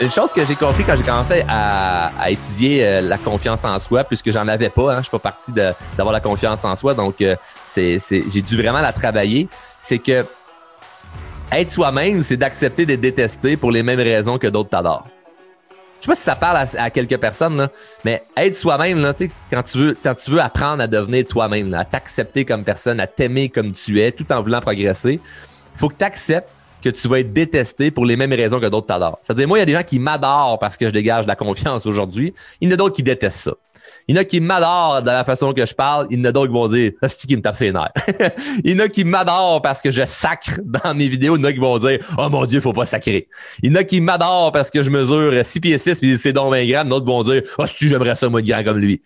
une 0.00 0.10
chose 0.10 0.32
que 0.32 0.44
j'ai 0.46 0.54
compris 0.54 0.84
quand 0.84 0.96
j'ai 0.96 1.02
commencé 1.02 1.44
à, 1.46 2.30
étudier 2.30 2.86
euh, 2.86 3.00
la 3.00 3.18
confiance 3.18 3.64
en 3.64 3.78
soi, 3.78 4.04
puisque 4.04 4.30
j'en 4.30 4.48
avais 4.48 4.70
pas, 4.70 4.94
hein, 4.94 4.96
je 4.98 5.02
suis 5.02 5.10
pas 5.10 5.18
parti 5.18 5.52
d'avoir 5.52 6.12
la 6.12 6.20
confiance 6.20 6.64
en 6.64 6.74
soi, 6.74 6.94
donc 6.94 7.20
euh, 7.20 7.36
j'ai 7.76 8.42
dû 8.42 8.56
vraiment 8.56 8.80
la 8.80 8.92
travailler. 8.92 9.48
C'est 9.80 9.98
que 9.98 10.24
être 11.52 11.70
soi-même, 11.70 12.22
c'est 12.22 12.36
d'accepter 12.36 12.86
d'être 12.86 13.00
détesté 13.00 13.56
pour 13.56 13.70
les 13.70 13.82
mêmes 13.82 14.00
raisons 14.00 14.38
que 14.38 14.46
d'autres 14.46 14.70
t'adorent. 14.70 15.06
Je 16.00 16.06
sais 16.06 16.12
pas 16.12 16.14
si 16.14 16.22
ça 16.22 16.36
parle 16.36 16.66
à, 16.78 16.90
quelques 16.90 17.18
personnes, 17.18 17.68
mais 18.04 18.24
être 18.36 18.54
soi-même, 18.54 19.12
quand 19.50 19.62
tu 19.62 19.78
veux, 19.78 19.98
quand 20.02 20.14
tu 20.14 20.30
veux 20.30 20.40
apprendre 20.40 20.82
à 20.82 20.86
devenir 20.86 21.26
toi-même, 21.26 21.74
à 21.74 21.84
t'accepter 21.84 22.46
comme 22.46 22.64
personne, 22.64 23.00
à 23.00 23.06
t'aimer 23.06 23.50
comme 23.50 23.72
tu 23.72 24.00
es, 24.00 24.10
tout 24.10 24.30
en 24.32 24.40
voulant 24.40 24.62
progresser, 24.62 25.20
faut 25.76 25.88
que 25.88 25.96
tu 25.98 26.04
acceptes 26.04 26.48
que 26.80 26.88
tu 26.88 27.08
vas 27.08 27.20
être 27.20 27.32
détesté 27.32 27.90
pour 27.90 28.06
les 28.06 28.16
mêmes 28.16 28.32
raisons 28.32 28.60
que 28.60 28.66
d'autres 28.66 28.86
t'adorent. 28.86 29.18
C'est-à-dire, 29.22 29.48
moi, 29.48 29.58
il 29.58 29.60
y 29.60 29.62
a 29.62 29.66
des 29.66 29.72
gens 29.72 29.82
qui 29.82 29.98
m'adorent 29.98 30.58
parce 30.58 30.76
que 30.76 30.86
je 30.86 30.92
dégage 30.92 31.24
de 31.24 31.28
la 31.28 31.36
confiance 31.36 31.86
aujourd'hui. 31.86 32.34
Il 32.60 32.68
y 32.68 32.70
en 32.70 32.74
a 32.74 32.76
d'autres 32.76 32.96
qui 32.96 33.02
détestent 33.02 33.44
ça. 33.44 33.52
Il 34.08 34.16
y 34.16 34.18
en 34.18 34.22
a 34.22 34.24
qui 34.24 34.40
m'adorent 34.40 35.02
dans 35.02 35.12
la 35.12 35.24
façon 35.24 35.52
que 35.52 35.64
je 35.64 35.74
parle. 35.74 36.06
Il 36.10 36.18
y 36.18 36.20
en 36.20 36.24
a 36.24 36.32
d'autres 36.32 36.48
qui 36.48 36.54
vont 36.54 36.68
dire, 36.68 36.92
ah, 37.02 37.08
c'est 37.08 37.26
qui 37.26 37.36
me 37.36 37.42
tape 37.42 37.56
ses 37.56 37.72
nerfs? 37.72 37.92
il 38.64 38.72
y 38.72 38.74
en 38.74 38.84
a 38.84 38.88
qui 38.88 39.04
m'adorent 39.04 39.62
parce 39.62 39.82
que 39.82 39.90
je 39.90 40.04
sacre 40.04 40.60
dans 40.64 40.94
mes 40.94 41.06
vidéos. 41.06 41.36
Il 41.36 41.42
y 41.42 41.46
en 41.46 41.48
a 41.48 41.52
qui 41.52 41.58
vont 41.58 41.78
dire, 41.78 42.00
oh 42.18 42.28
mon 42.28 42.44
Dieu, 42.46 42.60
faut 42.60 42.72
pas 42.72 42.86
sacrer. 42.86 43.28
Il 43.62 43.70
y 43.70 43.72
en 43.72 43.76
a 43.76 43.84
qui 43.84 44.00
m'adorent 44.00 44.52
parce 44.52 44.70
que 44.70 44.82
je 44.82 44.90
mesure 44.90 45.44
6 45.44 45.60
pieds 45.60 45.78
6 45.78 46.00
puis 46.00 46.18
c'est 46.18 46.32
donc 46.32 46.52
20 46.52 46.66
grammes. 46.66 46.88
D'autres 46.88 47.06
vont 47.06 47.22
dire, 47.22 47.42
oh, 47.58 47.66
si 47.66 47.88
j'aimerais 47.88 48.16
ça, 48.16 48.28
moi, 48.28 48.42
de 48.42 48.48
grand 48.48 48.64
comme 48.64 48.78
lui. 48.78 49.02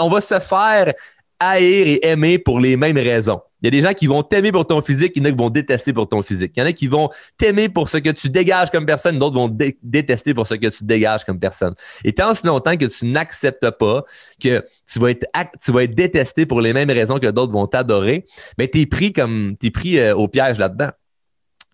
on 0.00 0.08
va 0.08 0.20
se 0.20 0.38
faire 0.40 0.92
haïr 1.38 1.86
et 1.86 2.06
aimer 2.06 2.38
pour 2.38 2.60
les 2.60 2.76
mêmes 2.76 2.98
raisons. 2.98 3.40
Il 3.62 3.66
y 3.66 3.68
a 3.68 3.70
des 3.70 3.86
gens 3.86 3.92
qui 3.92 4.06
vont 4.06 4.22
t'aimer 4.22 4.52
pour 4.52 4.66
ton 4.66 4.80
physique, 4.82 5.12
il 5.16 5.22
y 5.22 5.26
en 5.26 5.28
a 5.28 5.32
qui 5.32 5.38
vont 5.38 5.50
détester 5.50 5.92
pour 5.92 6.08
ton 6.08 6.22
physique. 6.22 6.52
Il 6.56 6.60
y 6.60 6.62
en 6.62 6.66
a 6.66 6.72
qui 6.72 6.86
vont 6.86 7.08
t'aimer 7.36 7.68
pour 7.68 7.88
ce 7.88 7.98
que 7.98 8.10
tu 8.10 8.28
dégages 8.30 8.70
comme 8.70 8.86
personne, 8.86 9.18
d'autres 9.18 9.34
vont 9.34 9.54
détester 9.82 10.34
pour 10.34 10.46
ce 10.46 10.54
que 10.54 10.68
tu 10.68 10.84
dégages 10.84 11.24
comme 11.24 11.38
personne. 11.38 11.74
Et 12.04 12.12
tant 12.12 12.34
si 12.34 12.46
longtemps 12.46 12.76
que 12.76 12.86
tu 12.86 13.06
n'acceptes 13.06 13.70
pas 13.70 14.04
que 14.42 14.64
tu 14.90 14.98
vas 14.98 15.10
être 15.10 15.26
tu 15.62 15.72
vas 15.72 15.84
être 15.84 15.94
détesté 15.94 16.46
pour 16.46 16.60
les 16.60 16.72
mêmes 16.72 16.90
raisons 16.90 17.18
que 17.18 17.26
d'autres 17.26 17.52
vont 17.52 17.66
t'adorer, 17.66 18.24
ben 18.58 18.68
t'es 18.68 18.86
pris 18.86 19.12
comme 19.12 19.56
t'es 19.58 19.70
pris 19.70 19.98
euh, 19.98 20.14
au 20.14 20.28
piège 20.28 20.58
là-dedans. 20.58 20.90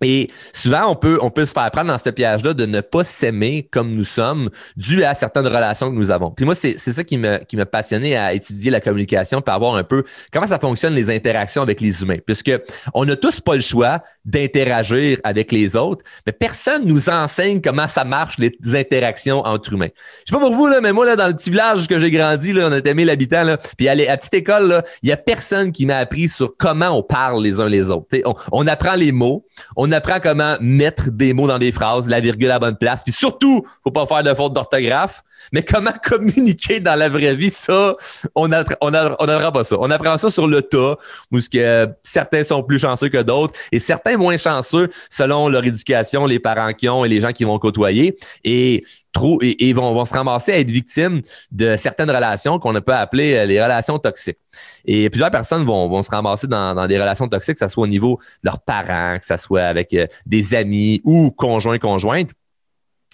Et 0.02 0.30
souvent, 0.52 0.90
on 0.90 0.96
peut, 0.96 1.18
on 1.22 1.30
peut 1.30 1.46
se 1.46 1.52
faire 1.52 1.70
prendre 1.70 1.88
dans 1.88 1.98
ce 1.98 2.10
piège-là 2.10 2.54
de 2.54 2.66
ne 2.66 2.80
pas 2.80 3.04
s'aimer 3.04 3.68
comme 3.70 3.92
nous 3.92 4.04
sommes, 4.04 4.50
dû 4.76 5.04
à 5.04 5.14
certaines 5.14 5.46
relations 5.46 5.90
que 5.90 5.96
nous 5.96 6.10
avons. 6.10 6.30
Puis 6.30 6.44
moi, 6.44 6.54
c'est 6.54 6.76
ça 6.76 7.02
qui 7.04 7.18
me, 7.18 7.38
qui 7.44 7.56
m'a 7.56 7.66
passionné 7.66 8.16
à 8.16 8.34
étudier 8.34 8.70
la 8.70 8.80
communication, 8.80 9.40
pour 9.40 9.54
avoir 9.54 9.76
un 9.76 9.84
peu 9.84 10.04
comment 10.32 10.46
ça 10.46 10.58
fonctionne 10.58 10.94
les 10.94 11.14
interactions 11.14 11.62
avec 11.62 11.80
les 11.80 12.02
humains. 12.02 12.18
Puisque 12.24 12.52
on 12.94 13.04
n'a 13.04 13.16
tous 13.16 13.40
pas 13.40 13.56
le 13.56 13.62
choix 13.62 14.02
d'interagir 14.24 15.18
avec 15.24 15.52
les 15.52 15.76
autres, 15.76 16.04
mais 16.26 16.32
personne 16.32 16.84
nous 16.84 17.08
enseigne 17.08 17.60
comment 17.60 17.88
ça 17.88 18.04
marche 18.04 18.36
les 18.38 18.56
interactions 18.74 19.44
entre 19.46 19.72
humains. 19.72 19.88
Je 20.26 20.32
sais 20.32 20.38
pas 20.38 20.40
pour 20.40 20.54
vous, 20.54 20.66
là, 20.66 20.80
mais 20.80 20.92
moi, 20.92 21.06
là, 21.06 21.16
dans 21.16 21.28
le 21.28 21.34
petit 21.34 21.50
village 21.50 21.88
que 21.88 21.98
j'ai 21.98 22.10
grandi, 22.10 22.52
là, 22.52 22.68
on 22.68 22.72
a 22.72 22.78
aimé 22.78 23.04
l'habitant, 23.04 23.42
là, 23.42 23.58
puis 23.76 23.88
à, 23.88 23.94
la 23.94 24.16
petite 24.16 24.34
école, 24.34 24.82
il 25.02 25.08
y 25.08 25.12
a 25.12 25.16
personne 25.16 25.72
qui 25.72 25.86
m'a 25.86 25.96
appris 25.96 26.28
sur 26.28 26.56
comment 26.56 26.90
on 26.90 27.02
parle 27.02 27.42
les 27.42 27.60
uns 27.60 27.68
les 27.68 27.90
autres. 27.90 28.06
On, 28.24 28.34
on, 28.52 28.66
apprend 28.66 28.94
les 28.94 29.12
mots, 29.12 29.44
on 29.76 29.85
apprend 29.92 30.20
comment 30.20 30.56
mettre 30.60 31.10
des 31.10 31.32
mots 31.32 31.46
dans 31.46 31.58
des 31.58 31.72
phrases, 31.72 32.08
la 32.08 32.20
virgule 32.20 32.50
à 32.50 32.54
la 32.54 32.58
bonne 32.58 32.76
place. 32.76 33.02
Puis 33.02 33.12
surtout, 33.12 33.66
faut 33.82 33.90
pas 33.90 34.06
faire 34.06 34.22
de 34.22 34.34
faute 34.34 34.52
d'orthographe. 34.52 35.22
Mais 35.52 35.62
comment 35.62 35.92
communiquer 36.04 36.80
dans 36.80 36.94
la 36.94 37.08
vraie 37.08 37.34
vie, 37.34 37.50
ça, 37.50 37.94
on 38.34 38.48
n'apprend 38.48 38.76
on, 38.80 38.90
pas 39.52 39.64
ça. 39.64 39.76
On 39.78 39.90
apprend 39.90 40.18
ça 40.18 40.30
sur 40.30 40.48
le 40.48 40.62
tas, 40.62 40.96
où 41.32 41.38
que 41.52 41.88
certains 42.02 42.44
sont 42.44 42.62
plus 42.62 42.78
chanceux 42.78 43.08
que 43.08 43.22
d'autres 43.22 43.54
et 43.72 43.78
certains 43.78 44.16
moins 44.16 44.36
chanceux 44.36 44.88
selon 45.10 45.48
leur 45.48 45.64
éducation, 45.64 46.26
les 46.26 46.38
parents 46.38 46.72
qui 46.72 46.88
ont 46.88 47.04
et 47.04 47.08
les 47.08 47.20
gens 47.20 47.32
qui 47.32 47.44
vont 47.44 47.58
côtoyer. 47.58 48.16
Et 48.44 48.84
trop, 49.16 49.38
et, 49.40 49.72
vont, 49.72 49.94
vont, 49.94 50.04
se 50.04 50.12
ramasser 50.12 50.52
à 50.52 50.58
être 50.58 50.70
victimes 50.70 51.22
de 51.50 51.76
certaines 51.76 52.10
relations 52.10 52.58
qu'on 52.58 52.78
peut 52.80 52.94
appeler 52.94 53.34
euh, 53.34 53.46
les 53.46 53.62
relations 53.62 53.98
toxiques. 53.98 54.38
Et 54.84 55.08
plusieurs 55.08 55.30
personnes 55.30 55.64
vont, 55.64 55.88
vont 55.88 56.02
se 56.02 56.10
ramasser 56.10 56.46
dans, 56.46 56.74
dans, 56.74 56.86
des 56.86 57.00
relations 57.00 57.26
toxiques, 57.26 57.56
que 57.58 57.66
ce 57.66 57.72
soit 57.72 57.84
au 57.84 57.86
niveau 57.86 58.18
de 58.44 58.50
leurs 58.50 58.60
parents, 58.60 59.18
que 59.18 59.24
ce 59.24 59.36
soit 59.38 59.62
avec 59.62 59.94
euh, 59.94 60.06
des 60.26 60.54
amis 60.54 61.00
ou 61.04 61.30
conjoints, 61.30 61.78
conjointes. 61.78 62.30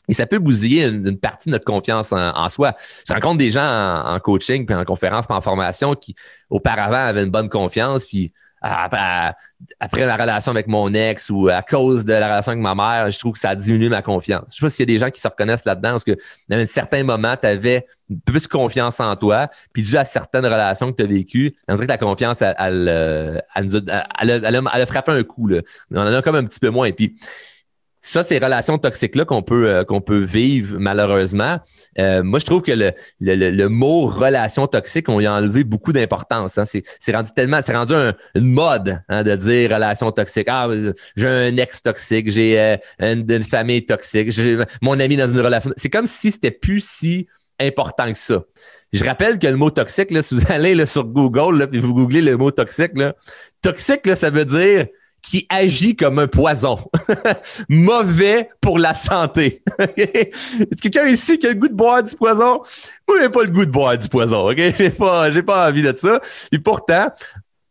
Et 0.08 0.14
ça 0.14 0.26
peut 0.26 0.40
bousiller 0.40 0.86
une, 0.86 1.16
partie 1.16 1.48
de 1.48 1.52
notre 1.52 1.64
confiance 1.64 2.12
en, 2.12 2.48
soi. 2.48 2.74
Je 3.06 3.14
rencontre 3.14 3.38
des 3.38 3.52
gens 3.52 3.62
en, 4.04 4.18
coaching, 4.18 4.66
puis 4.66 4.74
en 4.74 4.84
conférence, 4.84 5.28
puis 5.28 5.36
en 5.36 5.40
formation 5.40 5.94
qui, 5.94 6.16
auparavant, 6.50 6.96
avaient 6.96 7.22
une 7.22 7.30
bonne 7.30 7.48
confiance, 7.48 8.06
puis 8.06 8.32
après 8.62 10.06
la 10.06 10.16
relation 10.16 10.52
avec 10.52 10.68
mon 10.68 10.92
ex 10.94 11.30
ou 11.30 11.48
à 11.48 11.62
cause 11.62 12.04
de 12.04 12.12
la 12.12 12.28
relation 12.28 12.52
avec 12.52 12.62
ma 12.62 12.74
mère, 12.74 13.10
je 13.10 13.18
trouve 13.18 13.32
que 13.34 13.38
ça 13.38 13.50
a 13.50 13.56
diminué 13.56 13.88
ma 13.88 14.02
confiance. 14.02 14.44
Je 14.52 14.56
sais 14.56 14.66
pas 14.66 14.70
s'il 14.70 14.88
y 14.88 14.92
a 14.92 14.94
des 14.94 14.98
gens 14.98 15.10
qui 15.10 15.20
se 15.20 15.26
reconnaissent 15.26 15.64
là-dedans, 15.64 15.90
parce 15.90 16.04
que 16.04 16.16
dans 16.48 16.56
un 16.56 16.66
certain 16.66 17.02
moment, 17.02 17.36
tu 17.40 17.46
avais 17.46 17.86
plus 18.24 18.46
confiance 18.46 19.00
en 19.00 19.16
toi, 19.16 19.48
puis 19.72 19.82
dû 19.82 19.96
à 19.96 20.04
certaines 20.04 20.44
relations 20.44 20.92
que 20.92 20.96
tu 20.96 21.02
as 21.02 21.06
vécues, 21.06 21.56
on 21.68 21.74
dirait 21.74 21.86
que 21.86 21.92
la 21.92 21.98
confiance, 21.98 22.42
elle, 22.42 22.54
elle, 23.54 23.82
elle, 24.44 24.66
a 24.66 24.86
frappé 24.86 25.12
un 25.12 25.22
coup. 25.24 25.48
Là. 25.48 25.60
On 25.92 26.00
en 26.00 26.06
a 26.06 26.22
comme 26.22 26.36
un 26.36 26.44
petit 26.44 26.60
peu 26.60 26.70
moins. 26.70 26.90
Puis, 26.92 27.16
ça, 28.04 28.24
ces 28.24 28.38
relations 28.38 28.78
toxiques-là 28.78 29.24
qu'on 29.24 29.42
peut, 29.42 29.68
euh, 29.68 29.84
qu'on 29.84 30.00
peut 30.00 30.18
vivre 30.18 30.76
malheureusement, 30.78 31.60
euh, 32.00 32.24
moi, 32.24 32.40
je 32.40 32.44
trouve 32.44 32.60
que 32.60 32.72
le, 32.72 32.92
le, 33.20 33.50
le, 33.50 33.68
mot 33.68 34.06
relation 34.06 34.66
toxique, 34.66 35.08
on 35.08 35.20
y 35.20 35.26
a 35.26 35.32
enlevé 35.32 35.62
beaucoup 35.62 35.92
d'importance. 35.92 36.58
Hein. 36.58 36.64
C'est, 36.66 37.12
rendu 37.14 37.30
tellement, 37.34 37.60
c'est 37.64 37.76
rendu 37.76 37.94
une 37.94 38.52
mode 38.52 39.00
hein, 39.08 39.22
de 39.22 39.36
dire 39.36 39.70
relation 39.70 40.10
toxique. 40.10 40.48
Ah, 40.50 40.68
j'ai 41.14 41.28
un 41.28 41.56
ex 41.56 41.80
toxique, 41.80 42.30
j'ai 42.30 42.60
euh, 42.60 42.76
une, 42.98 43.44
famille 43.44 43.86
toxique, 43.86 44.32
j'ai 44.32 44.58
mon 44.82 44.98
ami 44.98 45.16
dans 45.16 45.28
une 45.28 45.40
relation. 45.40 45.70
C'est 45.76 45.90
comme 45.90 46.06
si 46.06 46.32
c'était 46.32 46.50
plus 46.50 46.84
si 46.84 47.28
important 47.60 48.12
que 48.12 48.18
ça. 48.18 48.42
Je 48.92 49.04
rappelle 49.04 49.38
que 49.38 49.46
le 49.46 49.56
mot 49.56 49.70
toxique, 49.70 50.10
là, 50.10 50.22
si 50.22 50.34
vous 50.34 50.42
allez 50.48 50.74
là, 50.74 50.86
sur 50.86 51.04
Google 51.04 51.58
là, 51.60 51.66
puis 51.68 51.78
vous 51.78 51.94
googlez 51.94 52.20
le 52.20 52.36
mot 52.36 52.50
toxique, 52.50 52.92
là, 52.96 53.14
toxique, 53.62 54.06
là, 54.06 54.16
ça 54.16 54.30
veut 54.30 54.44
dire 54.44 54.88
qui 55.22 55.46
agit 55.48 55.96
comme 55.96 56.18
un 56.18 56.26
poison. 56.26 56.78
Mauvais 57.68 58.50
pour 58.60 58.78
la 58.78 58.94
santé. 58.94 59.62
Est-ce 59.78 60.82
quelqu'un 60.82 61.06
ici 61.06 61.38
qui 61.38 61.46
a 61.46 61.50
le 61.50 61.54
goût 61.56 61.68
de 61.68 61.74
boire 61.74 62.02
du 62.02 62.14
poison? 62.16 62.60
Moi, 63.08 63.18
j'ai 63.20 63.28
pas 63.28 63.42
le 63.42 63.50
goût 63.50 63.64
de 63.64 63.70
boire 63.70 63.96
du 63.96 64.08
poison. 64.08 64.50
OK? 64.50 64.56
J'ai 64.78 64.90
pas, 64.90 65.30
j'ai 65.30 65.42
pas 65.42 65.68
envie 65.68 65.82
de 65.82 65.94
ça. 65.96 66.18
Et 66.50 66.58
pourtant, 66.58 67.06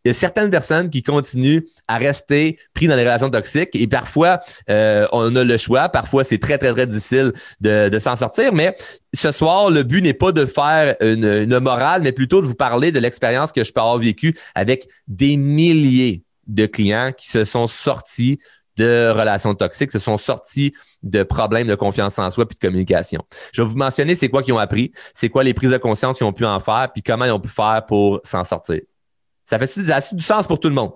il 0.03 0.09
y 0.09 0.12
a 0.12 0.13
certaines 0.13 0.50
personnes 0.50 0.89
qui 0.89 1.03
continuent 1.03 1.62
à 1.88 1.97
rester 1.97 2.57
pris 2.73 2.88
dans 2.88 2.95
des 2.95 3.03
relations 3.03 3.29
toxiques 3.29 3.75
et 3.75 3.88
parfois 3.88 4.39
euh, 4.69 5.07
on 5.12 5.35
a 5.35 5.44
le 5.44 5.57
choix, 5.57 5.89
parfois 5.89 6.23
c'est 6.23 6.39
très 6.39 6.57
très 6.57 6.72
très 6.73 6.88
difficile 6.88 7.33
de, 7.59 8.00
s'en 8.00 8.16
sortir, 8.16 8.53
mais 8.53 8.75
ce 9.13 9.31
soir 9.31 9.69
le 9.69 9.83
but 9.83 10.01
n'est 10.01 10.16
pas 10.16 10.31
de 10.31 10.45
faire 10.45 10.95
une 11.01 11.59
morale, 11.59 12.01
mais 12.01 12.12
plutôt 12.12 12.41
de 12.41 12.47
vous 12.47 12.56
parler 12.56 12.91
de 12.91 13.00
l'expérience 13.00 13.51
que 13.51 13.63
je 13.63 13.72
peux 13.72 13.81
avoir 13.81 14.00
vécue 14.00 14.35
avec 14.56 14.88
des 15.07 15.38
milliers 15.38 16.23
de 16.51 16.66
clients 16.66 17.12
qui 17.16 17.28
se 17.28 17.44
sont 17.45 17.67
sortis 17.67 18.39
de 18.78 19.09
relations 19.09 19.53
toxiques, 19.53 19.91
se 19.91 20.00
sont 20.00 20.17
sortis 20.17 20.73
de 21.03 21.23
problèmes 21.23 21.67
de 21.67 21.75
confiance 21.75 22.17
en 22.19 22.29
soi 22.29 22.47
puis 22.47 22.56
de 22.56 22.66
communication. 22.66 23.22
Je 23.53 23.62
vais 23.62 23.67
vous 23.67 23.75
mentionner 23.75 24.16
c'est 24.16 24.29
quoi 24.29 24.44
qu'ils 24.44 24.53
ont 24.53 24.59
appris, 24.59 24.91
c'est 25.13 25.29
quoi 25.29 25.44
les 25.44 25.53
prises 25.53 25.72
de 25.72 25.78
conscience 25.78 26.17
qu'ils 26.17 26.28
ont 26.28 26.34
pu 26.34 26.45
en 26.45 26.59
faire, 26.59 26.89
puis 26.94 27.03
comment 27.03 27.25
ils 27.25 27.31
ont 27.31 27.39
pu 27.39 27.50
faire 27.50 27.85
pour 27.88 28.22
s'en 28.23 28.44
sortir. 28.44 28.81
Ça 29.45 29.59
fait 29.59 30.13
du 30.13 30.23
sens 30.23 30.47
pour 30.47 30.59
tout 30.59 30.69
le 30.69 30.75
monde? 30.75 30.91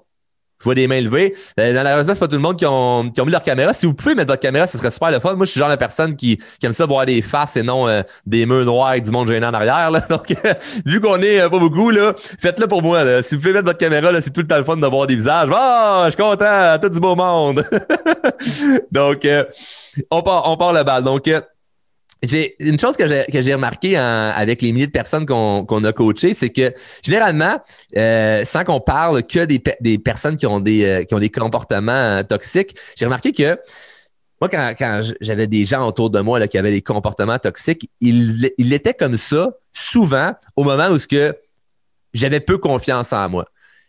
Vois 0.66 0.76
des 0.76 0.88
mains 0.88 1.00
levées. 1.00 1.34
Euh, 1.59 1.74
malheureusement, 1.74 2.14
c'est 2.14 2.20
pas 2.20 2.28
tout 2.28 2.34
le 2.34 2.40
monde 2.40 2.58
qui 2.58 2.66
ont, 2.66 3.09
qui 3.12 3.22
ont 3.22 3.26
mis 3.26 3.31
leur 3.31 3.44
caméra. 3.44 3.74
Si 3.74 3.86
vous 3.86 3.94
pouvez 3.94 4.16
mettre 4.16 4.31
votre 4.31 4.42
caméra, 4.42 4.66
ce 4.66 4.78
serait 4.78 4.92
super 4.92 5.12
le 5.12 5.20
fun. 5.20 5.36
Moi, 5.36 5.46
je 5.46 5.52
suis 5.52 5.59
le 5.59 5.66
genre 5.66 5.72
de 5.72 5.78
personne 5.78 6.16
qui, 6.16 6.38
qui 6.59 6.66
aime 6.66 6.72
ça 6.72 6.86
voir 6.86 7.06
des 7.06 7.22
faces 7.22 7.56
et 7.56 7.64
non 7.64 7.88
euh, 7.88 8.02
des 8.26 8.46
murs 8.46 8.66
noirs 8.66 8.96
et 8.96 9.02
du 9.02 9.12
monde 9.12 9.28
gênant 9.28 9.50
en 9.50 9.53
arrière. 9.53 9.92
Là. 9.92 10.00
Donc, 10.09 10.36
vu 10.86 11.00
qu'on 11.00 11.22
est 11.22 11.40
euh, 11.40 11.50
pas 11.50 11.59
beaucoup, 11.59 11.92
là, 11.92 12.14
faites-le 12.18 12.68
pour 12.68 12.81
moi. 12.81 13.03
Là. 13.03 13.22
Si 13.22 13.36
vous 13.36 13.42
pouvez 13.42 13.53
mettre 13.53 13.68
votre 13.68 13.78
caméra, 13.78 14.12
là, 14.12 14.22
c'est 14.22 14.32
tout 14.32 14.41
le 14.41 14.47
temps 14.47 14.58
le 14.58 14.64
fun 14.64 14.78
de 14.78 14.88
voir 14.88 15.08
des 15.08 15.16
visages. 15.16 15.50
Ah, 15.53 16.06
je 16.06 16.12
suis 16.12 16.22
content, 16.22 16.79
tout 16.82 16.90
du 16.90 17.00
beau 17.00 17.16
monde. 17.16 17.64
Donc, 18.91 19.28
on 20.09 20.22
part, 20.23 20.50
on 20.50 20.58
part 20.58 20.73
le 20.73 20.84
bal. 20.84 21.03
Donc, 21.03 21.29
j'ai 22.27 22.55
une 22.59 22.79
chose 22.79 22.97
que 22.97 23.05
j'ai, 23.07 23.53
remarqué 23.53 23.97
avec 23.97 24.61
les 24.61 24.72
milliers 24.72 24.87
de 24.87 24.91
personnes 24.91 25.25
qu'on, 25.25 25.83
a 25.83 25.93
coachées, 25.93 26.33
c'est 26.33 26.49
que 26.49 26.73
généralement, 27.03 27.57
euh, 27.97 28.43
sans 28.45 28.63
qu'on 28.63 28.79
parle 28.79 29.23
que 29.23 29.45
des, 29.45 29.97
personnes 29.99 30.35
qui 30.35 30.45
ont 30.45 30.59
des, 30.59 31.05
euh, 31.11 31.29
comportements 31.29 31.91
euh, 31.91 32.23
toxiques, 32.23 32.75
j'ai 32.95 33.05
remarqué 33.05 33.31
que 33.31 33.57
moi, 34.41 34.49
quand, 34.49 35.01
j'avais 35.22 35.47
des 35.47 35.66
gens 35.66 35.87
autour 35.87 36.09
de 36.09 36.19
moi 36.19 36.45
qui 36.47 36.57
avaient 36.57 36.72
des 36.72 36.81
comportements 36.81 37.39
toxiques, 37.39 37.89
ils, 38.01 38.51
ils 38.57 38.73
étaient 38.73 38.93
comme 38.93 39.16
ça 39.16 39.51
souvent 39.73 40.33
au 40.55 40.63
moment 40.63 40.89
où 40.89 40.97
j'avais 42.13 42.39
peu 42.39 42.57
confiance 42.57 43.13
en 43.13 43.29
moi 43.29 43.45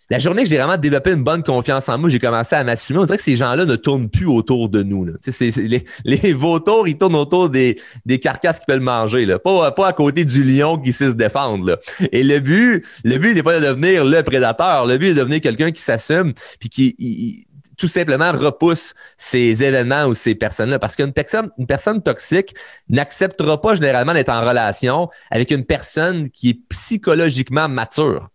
la 0.09 0.19
journée 0.19 0.45
que 0.45 0.49
j'ai 0.49 0.57
vraiment 0.57 0.77
développé 0.77 1.13
une 1.13 1.25
bonne 1.25 1.43
confiance 1.43 1.89
en 1.89 1.99
moi, 1.99 2.09
j'ai 2.09 2.21
commencé 2.21 2.55
à 2.55 2.63
m'assumer. 2.63 3.01
On 3.01 3.05
dirait 3.05 3.19
que 3.19 3.25
ces 3.25 3.35
gens-là 3.35 3.65
ne 3.65 3.77
tournent 3.77 4.09
plus 4.09 4.27
autour 4.27 4.69
de 4.69 4.83
nous. 4.83 5.05
Là. 5.05 5.15
Les, 6.05 6.33
vautours, 6.33 6.87
ils 6.87 6.97
tournent 6.97 7.17
autour 7.17 7.51
des, 7.51 7.77
carcasses 8.23 8.61
qui 8.61 8.67
peuvent 8.67 8.81
manger, 8.81 9.27
là. 9.27 9.39
Pas, 9.39 9.73
pas 9.73 9.89
à 9.89 9.93
côté 9.93 10.25
du 10.25 10.45
lion 10.45 10.79
qui 10.79 10.93
sait 10.93 11.09
se 11.09 11.15
défendre. 11.15 11.79
Et 12.13 12.23
le 12.23 12.39
but, 12.41 12.85
le 13.05 13.19
but 13.19 13.35
n'est 13.35 13.43
pas 13.43 13.59
de 13.59 13.67
devenir 13.67 14.05
le 14.05 14.23
prédateur. 14.23 14.87
Le 14.87 14.97
but 14.97 15.09
est 15.09 15.15
de 15.15 15.21
devenir 15.21 15.41
quelqu'un 15.41 15.73
qui 15.73 15.83
s'assume 15.83 16.33
puis 16.61 16.69
qui 16.69 17.47
tout 17.77 17.89
simplement 17.89 18.33
repousse 18.33 18.95
ces 19.17 19.63
événements 19.63 20.07
ou 20.07 20.15
ces 20.15 20.35
personnes-là. 20.35 20.79
Parce 20.79 20.97
qu'une 20.97 21.13
personne, 21.13 21.51
une 21.59 21.67
personne 21.67 22.03
toxique 22.03 22.55
n'acceptera 22.89 23.61
pas 23.61 23.75
généralement 23.75 24.15
d'être 24.15 24.31
en 24.31 24.41
relation 24.41 25.09
avec 25.31 25.51
une 25.51 25.65
personne 25.65 26.31
qui 26.31 26.51
est 26.51 26.61
psychologiquement 26.69 27.69
mature. 27.69 28.31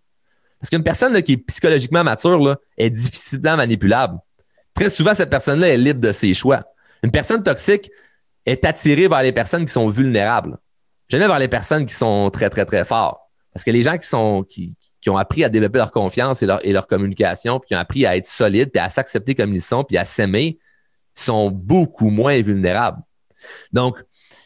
Parce 0.62 0.70
qu'une 0.70 0.84
personne 0.84 1.20
qui 1.24 1.34
est 1.34 1.38
psychologiquement 1.38 2.04
mature 2.04 2.40
là, 2.40 2.56
est 2.78 2.92
difficilement 2.92 3.58
manipulable. 3.58 4.20
Très 4.76 4.92
souvent, 4.92 5.16
cette 5.16 5.32
personne-là 5.32 5.70
est 5.70 5.78
libre 5.78 6.00
de 6.00 6.12
ses 6.12 6.34
choix. 6.34 6.64
Une 7.04 7.12
personne 7.12 7.42
toxique 7.42 7.90
est 8.46 8.64
attirée 8.64 9.08
vers 9.08 9.24
les 9.24 9.32
personnes 9.32 9.66
qui 9.66 9.74
sont 9.74 9.90
vulnérables. 9.90 10.58
Jamais 11.10 11.28
vers 11.28 11.40
les 11.40 11.48
personnes 11.48 11.86
qui 11.86 11.96
sont 11.96 12.30
très, 12.30 12.50
très, 12.50 12.66
très 12.66 12.86
forts. 12.86 13.32
Parce 13.54 13.66
que 13.66 13.72
les 13.72 13.82
gens 13.82 13.98
qui 13.98 14.08
sont 14.08 14.44
qui, 14.44 14.78
qui 15.02 15.10
ont 15.10 15.18
appris 15.18 15.44
à 15.44 15.50
développer 15.50 15.80
leur 15.80 15.92
confiance 15.92 16.44
et 16.44 16.46
leur, 16.46 16.66
et 16.66 16.72
leur 16.72 16.88
communication, 16.88 17.60
puis 17.60 17.70
qui 17.70 17.76
ont 17.76 17.80
appris 17.80 18.06
à 18.06 18.16
être 18.16 18.28
solides, 18.28 18.72
puis 18.72 18.80
à 18.80 18.90
s'accepter 18.90 19.34
comme 19.34 19.54
ils 19.54 19.62
sont, 19.62 19.84
puis 19.84 19.98
à 19.98 20.06
s'aimer, 20.06 20.60
sont 21.16 21.50
beaucoup 21.50 22.12
moins 22.12 22.40
vulnérables. 22.42 23.02
Donc, 23.74 23.98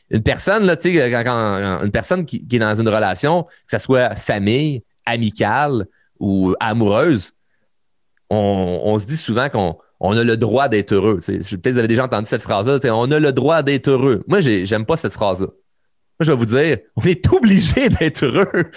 une 0.10 0.24
personne, 0.24 0.66
là, 0.66 0.78
tu 0.78 0.94
sais, 0.94 1.14
une 1.14 1.92
personne 1.92 2.26
qui, 2.26 2.48
qui, 2.48 2.56
est 2.56 2.60
dans 2.60 2.76
une 2.80 2.90
relation, 2.90 3.44
que 3.44 3.50
ce 3.68 3.80
soit 3.80 4.16
famille, 4.16 4.84
amicale 5.06 5.86
ou 6.20 6.54
amoureuse, 6.60 7.34
on, 8.30 8.98
se 9.00 9.06
dit 9.06 9.18
souvent 9.18 9.50
qu'on 9.50 9.78
on 10.00 10.18
a 10.18 10.24
le 10.24 10.38
droit 10.38 10.68
d'être 10.68 10.94
heureux. 10.94 11.20
Peut-être 11.26 11.62
que 11.62 11.70
vous 11.70 11.78
avez 11.78 11.88
déjà 11.88 12.06
entendu 12.06 12.28
cette 12.28 12.42
phrase-là. 12.42 12.80
On 12.94 13.12
a 13.12 13.20
le 13.20 13.32
droit 13.32 13.64
d'être 13.64 13.88
heureux. 13.88 14.24
Moi, 14.28 14.42
j'aime 14.42 14.86
pas 14.86 14.98
cette 14.98 15.14
phrase-là. 15.14 15.48
Moi, 16.18 16.26
je 16.26 16.32
vais 16.32 16.38
vous 16.38 16.46
dire, 16.46 16.78
on 16.96 17.04
est 17.04 17.28
obligé 17.34 17.90
d'être 18.00 18.24
heureux. 18.24 18.72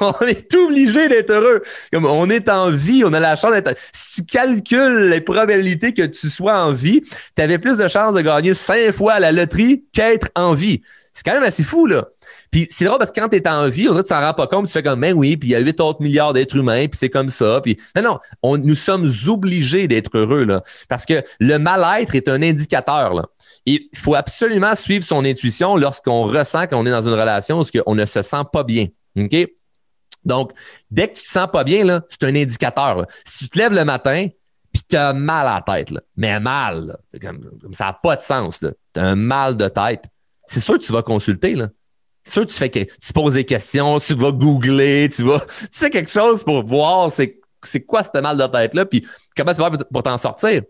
on 0.00 0.20
est 0.20 0.54
obligé 0.54 1.08
d'être 1.08 1.30
heureux. 1.30 1.62
Comme 1.92 2.04
on 2.04 2.30
est 2.30 2.48
en 2.48 2.70
vie, 2.70 3.02
on 3.04 3.12
a 3.12 3.18
la 3.18 3.34
chance 3.34 3.50
d'être. 3.50 3.74
Si 3.92 4.20
tu 4.20 4.26
calcules 4.26 5.08
les 5.08 5.20
probabilités 5.20 5.92
que 5.92 6.06
tu 6.06 6.30
sois 6.30 6.62
en 6.62 6.70
vie, 6.70 7.02
tu 7.34 7.42
avais 7.42 7.58
plus 7.58 7.76
de 7.76 7.88
chances 7.88 8.14
de 8.14 8.20
gagner 8.20 8.54
cinq 8.54 8.92
fois 8.92 9.18
la 9.18 9.32
loterie 9.32 9.84
qu'être 9.92 10.28
en 10.36 10.54
vie. 10.54 10.80
C'est 11.12 11.24
quand 11.24 11.34
même 11.34 11.42
assez 11.42 11.64
fou, 11.64 11.86
là. 11.86 12.06
Puis 12.50 12.66
c'est 12.70 12.84
drôle 12.84 12.98
parce 12.98 13.12
que 13.12 13.20
quand 13.20 13.28
tu 13.28 13.36
es 13.36 13.48
en 13.48 13.68
vie, 13.68 13.88
on 13.88 13.92
dirait 13.92 14.02
que 14.02 14.08
tu 14.08 14.14
t'en 14.14 14.20
rends 14.20 14.34
pas 14.34 14.46
compte, 14.46 14.66
tu 14.66 14.72
fais 14.72 14.82
comme, 14.82 15.00
ben 15.00 15.14
oui, 15.14 15.36
puis 15.36 15.50
il 15.50 15.52
y 15.52 15.54
a 15.54 15.60
8 15.60 15.80
autres 15.80 16.02
milliards 16.02 16.32
d'êtres 16.32 16.56
humains, 16.56 16.86
puis 16.88 16.98
c'est 16.98 17.10
comme 17.10 17.30
ça. 17.30 17.60
Puis 17.62 17.78
non, 17.94 18.02
non, 18.02 18.18
on, 18.42 18.58
nous 18.58 18.74
sommes 18.74 19.08
obligés 19.28 19.86
d'être 19.86 20.16
heureux, 20.16 20.44
là. 20.44 20.62
Parce 20.88 21.06
que 21.06 21.22
le 21.38 21.58
mal-être 21.58 22.14
est 22.14 22.28
un 22.28 22.42
indicateur, 22.42 23.14
là. 23.14 23.26
il 23.66 23.88
faut 23.94 24.16
absolument 24.16 24.74
suivre 24.74 25.04
son 25.04 25.24
intuition 25.24 25.76
lorsqu'on 25.76 26.24
ressent 26.24 26.66
qu'on 26.66 26.84
est 26.86 26.90
dans 26.90 27.06
une 27.06 27.14
relation 27.14 27.60
où 27.60 27.64
on 27.86 27.94
ne 27.94 28.04
se 28.04 28.22
sent 28.22 28.42
pas 28.52 28.64
bien. 28.64 28.88
OK? 29.16 29.46
Donc, 30.24 30.52
dès 30.90 31.08
que 31.08 31.14
tu 31.16 31.22
te 31.22 31.28
sens 31.28 31.48
pas 31.50 31.64
bien, 31.64 31.84
là, 31.84 32.02
c'est 32.08 32.24
un 32.24 32.34
indicateur. 32.34 33.06
Si 33.24 33.44
tu 33.44 33.50
te 33.50 33.58
lèves 33.58 33.72
le 33.72 33.84
matin, 33.84 34.28
puis 34.72 34.82
tu 34.88 34.96
as 34.96 35.12
mal 35.12 35.46
à 35.46 35.62
la 35.66 35.76
tête, 35.76 35.90
là, 35.90 36.00
mais 36.16 36.38
mal, 36.40 36.96
comme, 37.20 37.40
ça 37.72 37.86
n'a 37.86 37.92
pas 37.94 38.16
de 38.16 38.22
sens. 38.22 38.60
Tu 38.60 39.00
as 39.00 39.04
un 39.04 39.16
mal 39.16 39.56
de 39.56 39.68
tête. 39.68 40.04
C'est 40.46 40.60
sûr 40.60 40.78
que 40.78 40.84
tu 40.84 40.92
vas 40.92 41.02
consulter. 41.02 41.54
Là. 41.54 41.68
Sûr 42.26 42.46
tu 42.46 42.54
fais 42.54 42.68
que 42.68 42.80
tu 42.80 43.12
poses 43.14 43.34
des 43.34 43.44
questions, 43.44 43.98
tu 43.98 44.14
vas 44.14 44.32
googler, 44.32 45.08
tu 45.14 45.22
vas. 45.22 45.40
Tu 45.40 45.78
fais 45.78 45.90
quelque 45.90 46.10
chose 46.10 46.44
pour 46.44 46.64
voir 46.64 47.10
c'est, 47.10 47.40
quoi 47.86 48.02
ce 48.02 48.20
mal 48.20 48.36
de 48.36 48.46
tête-là, 48.46 48.86
puis 48.86 49.06
comment 49.36 49.54
tu 49.54 49.60
vas 49.60 49.70
pour 49.70 50.02
t'en 50.02 50.18
sortir. 50.18 50.62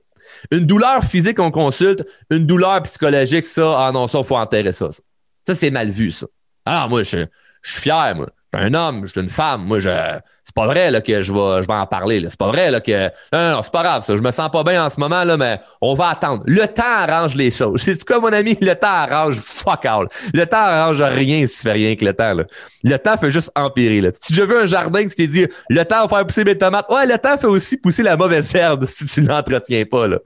Une 0.50 0.66
douleur 0.66 1.02
physique, 1.04 1.40
on 1.40 1.50
consulte. 1.50 2.04
Une 2.30 2.46
douleur 2.46 2.82
psychologique, 2.82 3.44
ça, 3.44 3.86
ah 3.86 3.92
non, 3.92 4.06
ça, 4.06 4.22
faut 4.22 4.36
enterrer 4.36 4.72
ça, 4.72 4.90
ça. 4.92 5.54
C'est 5.54 5.70
mal 5.70 5.90
vu, 5.90 6.12
ça. 6.12 6.26
Alors, 6.64 6.88
moi, 6.88 7.02
je, 7.02 7.26
je 7.62 7.72
suis 7.72 7.82
fier, 7.82 8.14
moi 8.14 8.28
un 8.52 8.74
homme, 8.74 9.06
je 9.06 9.12
suis 9.12 9.20
une 9.20 9.28
femme. 9.28 9.64
Moi, 9.64 9.80
je 9.80 10.18
c'est 10.50 10.54
pas 10.56 10.66
vrai 10.66 10.90
là, 10.90 11.00
que 11.00 11.22
je 11.22 11.32
vais, 11.32 11.62
je 11.62 11.68
vais 11.68 11.74
en 11.74 11.86
parler. 11.86 12.26
C'est 12.28 12.36
pas 12.36 12.48
vrai 12.48 12.72
là, 12.72 12.80
que. 12.80 13.04
Non, 13.32 13.52
non, 13.52 13.62
c'est 13.62 13.72
pas 13.72 13.84
grave, 13.84 14.02
ça. 14.02 14.16
Je 14.16 14.20
me 14.20 14.32
sens 14.32 14.50
pas 14.50 14.64
bien 14.64 14.84
en 14.84 14.88
ce 14.88 14.98
moment, 14.98 15.22
là, 15.22 15.36
mais 15.36 15.60
on 15.80 15.94
va 15.94 16.08
attendre. 16.08 16.42
Le 16.44 16.66
temps 16.66 16.82
arrange 16.82 17.36
les 17.36 17.52
choses. 17.52 17.80
C'est 17.84 18.04
quoi, 18.04 18.18
mon 18.18 18.32
ami? 18.32 18.58
Le 18.60 18.74
temps 18.74 18.88
arrange 18.88 19.36
fuck 19.38 19.86
all. 19.86 20.08
Le 20.34 20.44
temps 20.46 20.56
arrange 20.56 21.00
rien 21.00 21.46
si 21.46 21.54
tu 21.54 21.62
fais 21.62 21.72
rien 21.72 21.86
avec 21.86 22.02
le 22.02 22.12
temps. 22.14 22.34
Là. 22.34 22.44
Le 22.82 22.96
temps 22.96 23.16
fait 23.16 23.30
juste 23.30 23.52
empirer. 23.54 24.00
Là. 24.00 24.10
Tu 24.10 24.18
as 24.18 24.28
déjà 24.30 24.44
vu 24.44 24.60
un 24.60 24.66
jardin 24.66 25.06
qui 25.06 25.14
t'es 25.14 25.28
dit 25.28 25.46
le 25.68 25.84
temps 25.84 26.04
va 26.06 26.16
faire 26.16 26.26
pousser 26.26 26.42
mes 26.42 26.58
tomates? 26.58 26.90
Ouais, 26.90 27.06
le 27.06 27.16
temps 27.16 27.38
fait 27.38 27.46
aussi 27.46 27.76
pousser 27.76 28.02
la 28.02 28.16
mauvaise 28.16 28.52
herbe 28.52 28.86
si 28.88 29.06
tu 29.06 29.20
l'entretiens 29.20 29.84
pas. 29.84 30.08
Là. 30.08 30.18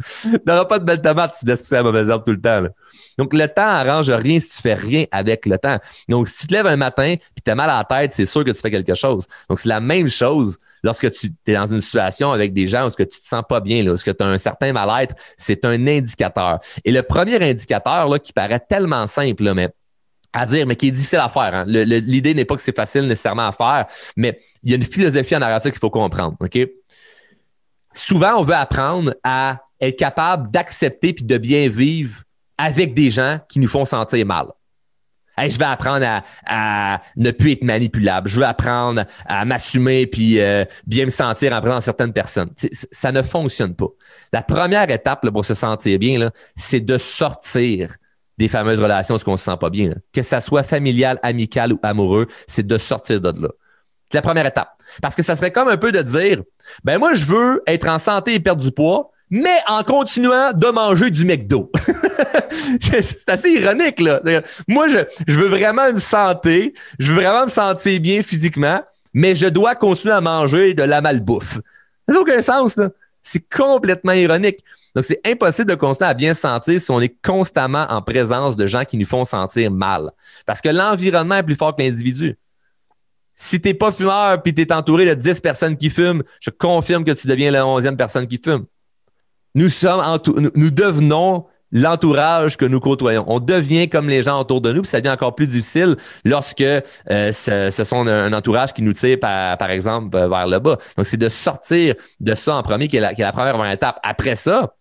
T'auras 0.46 0.64
pas 0.64 0.78
de 0.78 0.84
belles 0.84 1.02
tomates 1.02 1.34
si 1.34 1.44
tu 1.44 1.50
laisses 1.50 1.60
pousser 1.60 1.74
la 1.74 1.82
mauvaise 1.82 2.08
herbe 2.08 2.24
tout 2.24 2.32
le 2.32 2.40
temps. 2.40 2.62
Là. 2.62 2.70
Donc, 3.18 3.32
le 3.32 3.46
temps 3.46 3.62
arrange 3.62 4.10
rien 4.10 4.40
si 4.40 4.48
tu 4.48 4.62
fais 4.62 4.74
rien 4.74 5.04
avec 5.10 5.46
le 5.46 5.58
temps. 5.58 5.78
Donc, 6.08 6.28
si 6.28 6.38
tu 6.40 6.46
te 6.48 6.54
lèves 6.54 6.66
un 6.66 6.76
matin 6.76 7.14
puis 7.16 7.42
tu 7.44 7.50
as 7.50 7.54
mal 7.54 7.70
à 7.70 7.78
la 7.78 7.84
tête, 7.84 8.12
c'est 8.12 8.26
sûr 8.26 8.44
que 8.44 8.50
tu 8.50 8.60
fais 8.60 8.70
quelque 8.70 8.94
chose. 8.94 9.26
Donc, 9.48 9.60
c'est 9.60 9.68
la 9.68 9.80
même 9.80 10.08
chose 10.14 10.58
lorsque 10.82 11.10
tu 11.10 11.32
es 11.46 11.54
dans 11.54 11.66
une 11.66 11.80
situation 11.80 12.32
avec 12.32 12.52
des 12.52 12.68
gens 12.68 12.86
où 12.86 12.90
ce 12.90 12.96
que 12.96 13.02
tu 13.02 13.18
te 13.18 13.24
sens 13.24 13.42
pas 13.48 13.60
bien, 13.60 13.82
là, 13.82 13.92
où 13.92 13.96
ce 13.96 14.04
que 14.04 14.10
tu 14.10 14.22
as 14.22 14.26
un 14.26 14.38
certain 14.38 14.72
mal-être, 14.72 15.14
c'est 15.36 15.64
un 15.64 15.86
indicateur. 15.86 16.60
Et 16.84 16.92
le 16.92 17.02
premier 17.02 17.42
indicateur 17.42 18.08
là, 18.08 18.18
qui 18.18 18.32
paraît 18.32 18.60
tellement 18.60 19.06
simple, 19.06 19.52
mais 19.54 19.70
à 20.32 20.46
dire, 20.46 20.66
mais 20.66 20.76
qui 20.76 20.88
est 20.88 20.90
difficile 20.90 21.20
à 21.20 21.28
faire. 21.28 21.54
Hein. 21.54 21.64
L'idée 21.66 22.34
n'est 22.34 22.44
pas 22.44 22.56
que 22.56 22.62
c'est 22.62 22.74
facile 22.74 23.02
nécessairement 23.02 23.46
à 23.46 23.52
faire, 23.52 23.86
mais 24.16 24.38
il 24.62 24.70
y 24.70 24.72
a 24.72 24.76
une 24.76 24.82
philosophie 24.84 25.36
en 25.36 25.42
arrière 25.42 25.60
qu'il 25.60 25.72
faut 25.74 25.90
comprendre. 25.90 26.36
Souvent, 27.94 28.38
on 28.38 28.42
veut 28.42 28.54
apprendre 28.54 29.14
à 29.22 29.60
être 29.80 29.96
capable 29.96 30.50
d'accepter 30.50 31.12
puis 31.12 31.24
de 31.24 31.38
bien 31.38 31.68
vivre 31.68 32.22
avec 32.58 32.94
des 32.94 33.10
gens 33.10 33.38
qui 33.48 33.60
nous 33.60 33.68
font 33.68 33.84
sentir 33.84 34.26
mal. 34.26 34.46
Je 35.38 35.58
vais 35.58 35.64
apprendre 35.64 36.06
à, 36.46 37.00
ne 37.16 37.30
plus 37.30 37.52
être 37.52 37.64
manipulable. 37.64 38.28
Je 38.28 38.38
veux 38.38 38.46
apprendre 38.46 39.04
à 39.26 39.44
m'assumer 39.44 40.06
puis 40.06 40.40
euh, 40.40 40.64
bien 40.86 41.04
me 41.04 41.10
sentir 41.10 41.52
en 41.52 41.60
présence 41.60 41.84
certaines 41.84 42.12
personnes. 42.12 42.50
ça 42.92 43.12
ne 43.12 43.22
fonctionne 43.22 43.74
pas. 43.74 43.88
La 44.32 44.42
première 44.42 44.90
étape 44.90 45.28
pour 45.30 45.44
se 45.44 45.54
sentir 45.54 45.98
bien, 45.98 46.30
c'est 46.56 46.80
de 46.80 46.98
sortir 46.98 47.96
des 48.38 48.48
fameuses 48.48 48.80
relations 48.80 49.16
où 49.16 49.30
on 49.30 49.36
se 49.36 49.44
sent 49.44 49.56
pas 49.60 49.70
bien. 49.70 49.94
Que 50.12 50.22
ça 50.22 50.40
soit 50.40 50.62
familial, 50.62 51.18
amical 51.22 51.72
ou 51.72 51.78
amoureux, 51.82 52.26
c'est 52.46 52.66
de 52.66 52.78
sortir 52.78 53.20
de 53.20 53.42
là. 53.42 53.48
C'est 54.10 54.18
la 54.18 54.22
première 54.22 54.46
étape. 54.46 54.70
Parce 55.02 55.14
que 55.14 55.22
ça 55.22 55.34
serait 55.34 55.50
comme 55.50 55.68
un 55.68 55.76
peu 55.76 55.92
de 55.92 56.02
dire, 56.02 56.42
ben 56.84 56.98
moi, 56.98 57.14
je 57.14 57.24
veux 57.26 57.62
être 57.66 57.88
en 57.88 57.98
santé 57.98 58.34
et 58.34 58.40
perdre 58.40 58.62
du 58.62 58.70
poids, 58.70 59.10
mais 59.30 59.56
en 59.68 59.82
continuant 59.82 60.52
de 60.52 60.68
manger 60.68 61.10
du 61.10 61.24
McDo. 61.24 61.72
c'est 62.80 63.28
assez 63.28 63.50
ironique, 63.50 64.00
là. 64.00 64.20
Moi, 64.68 64.88
je, 64.88 65.38
veux 65.38 65.48
vraiment 65.48 65.88
une 65.88 65.98
santé, 65.98 66.74
je 66.98 67.12
veux 67.12 67.20
vraiment 67.20 67.44
me 67.44 67.50
sentir 67.50 68.00
bien 68.00 68.22
physiquement, 68.22 68.82
mais 69.12 69.34
je 69.34 69.46
dois 69.46 69.74
continuer 69.74 70.14
à 70.14 70.20
manger 70.20 70.74
de 70.74 70.82
la 70.82 71.00
malbouffe. 71.00 71.60
Ça 72.06 72.14
n'a 72.14 72.20
aucun 72.20 72.42
sens, 72.42 72.76
là. 72.76 72.90
C'est 73.22 73.48
complètement 73.48 74.12
ironique. 74.12 74.58
Donc, 74.94 75.04
c'est 75.04 75.20
impossible 75.26 75.70
de 75.70 75.74
continuer 75.74 76.10
à 76.10 76.14
bien 76.14 76.34
se 76.34 76.42
sentir 76.42 76.80
si 76.80 76.90
on 76.90 77.00
est 77.00 77.16
constamment 77.24 77.86
en 77.88 78.02
présence 78.02 78.54
de 78.54 78.66
gens 78.66 78.84
qui 78.84 78.96
nous 78.96 79.06
font 79.06 79.24
sentir 79.24 79.70
mal. 79.70 80.12
Parce 80.46 80.60
que 80.60 80.68
l'environnement 80.68 81.36
est 81.36 81.42
plus 81.42 81.56
fort 81.56 81.74
que 81.74 81.82
l'individu. 81.82 82.36
Si 83.36 83.60
t'es 83.60 83.74
pas 83.74 83.90
fumeur 83.90 84.40
puis 84.42 84.54
t'es 84.54 84.72
entouré 84.72 85.04
de 85.06 85.14
10 85.14 85.40
personnes 85.40 85.76
qui 85.76 85.90
fument, 85.90 86.22
je 86.40 86.50
confirme 86.50 87.04
que 87.04 87.10
tu 87.10 87.26
deviens 87.26 87.50
la 87.50 87.62
11e 87.62 87.96
personne 87.96 88.26
qui 88.28 88.38
fume. 88.38 88.66
Nous 89.56 89.68
sommes 89.68 90.02
nous 90.54 90.70
devenons 90.70 91.46
l'entourage 91.74 92.56
que 92.56 92.64
nous 92.64 92.80
côtoyons. 92.80 93.24
On 93.26 93.40
devient 93.40 93.90
comme 93.90 94.08
les 94.08 94.22
gens 94.22 94.40
autour 94.40 94.62
de 94.62 94.72
nous, 94.72 94.80
puis 94.82 94.90
ça 94.90 95.00
devient 95.00 95.12
encore 95.12 95.34
plus 95.34 95.48
difficile 95.48 95.96
lorsque 96.24 96.62
euh, 96.62 96.82
ce, 97.32 97.84
sont 97.84 98.06
un, 98.06 98.32
entourage 98.32 98.72
qui 98.72 98.82
nous 98.82 98.94
tire, 98.94 99.18
par, 99.20 99.58
par 99.58 99.70
exemple, 99.70 100.16
euh, 100.16 100.28
vers 100.28 100.46
le 100.46 100.60
bas. 100.60 100.78
Donc, 100.96 101.06
c'est 101.06 101.18
de 101.18 101.28
sortir 101.28 101.94
de 102.20 102.34
ça 102.34 102.54
en 102.56 102.62
premier, 102.62 102.88
qui 102.88 102.96
est 102.96 103.00
la, 103.00 103.12
qui 103.12 103.20
est 103.20 103.24
la 103.24 103.32
première 103.32 103.70
étape. 103.70 103.98
Après 104.02 104.36
ça, 104.36 104.74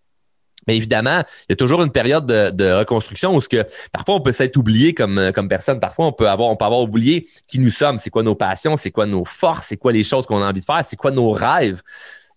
mais 0.68 0.78
évidemment, 0.78 1.24
il 1.42 1.52
y 1.52 1.54
a 1.54 1.56
toujours 1.56 1.84
une 1.84 1.92
période 1.92 2.26
de, 2.26 2.52
de 2.52 2.72
reconstruction 2.72 3.36
où 3.36 3.42
ce 3.42 3.50
que 3.50 3.66
parfois 3.92 4.16
on 4.16 4.22
peut 4.22 4.32
s'être 4.32 4.56
oublié 4.56 4.94
comme, 4.94 5.32
comme 5.34 5.50
personne. 5.50 5.80
Parfois, 5.80 6.06
on 6.06 6.14
peut 6.14 6.30
avoir, 6.30 6.50
on 6.50 6.56
peut 6.56 6.64
avoir 6.64 6.80
oublié 6.80 7.28
qui 7.50 7.60
nous 7.60 7.72
sommes, 7.72 7.98
c'est 7.98 8.10
quoi 8.10 8.24
nos 8.24 8.36
passions, 8.36 8.78
c'est 8.78 8.92
quoi 8.92 9.06
nos 9.06 9.26
forces, 9.26 9.68
c'est 9.68 9.78
quoi 9.78 9.92
les 9.92 10.04
choses 10.04 10.26
qu'on 10.26 10.42
a 10.42 10.46
envie 10.48 10.62
de 10.62 10.66
faire, 10.66 10.86
c'est 10.86 10.96
quoi 10.96 11.12
nos 11.12 11.32
rêves? 11.32 11.82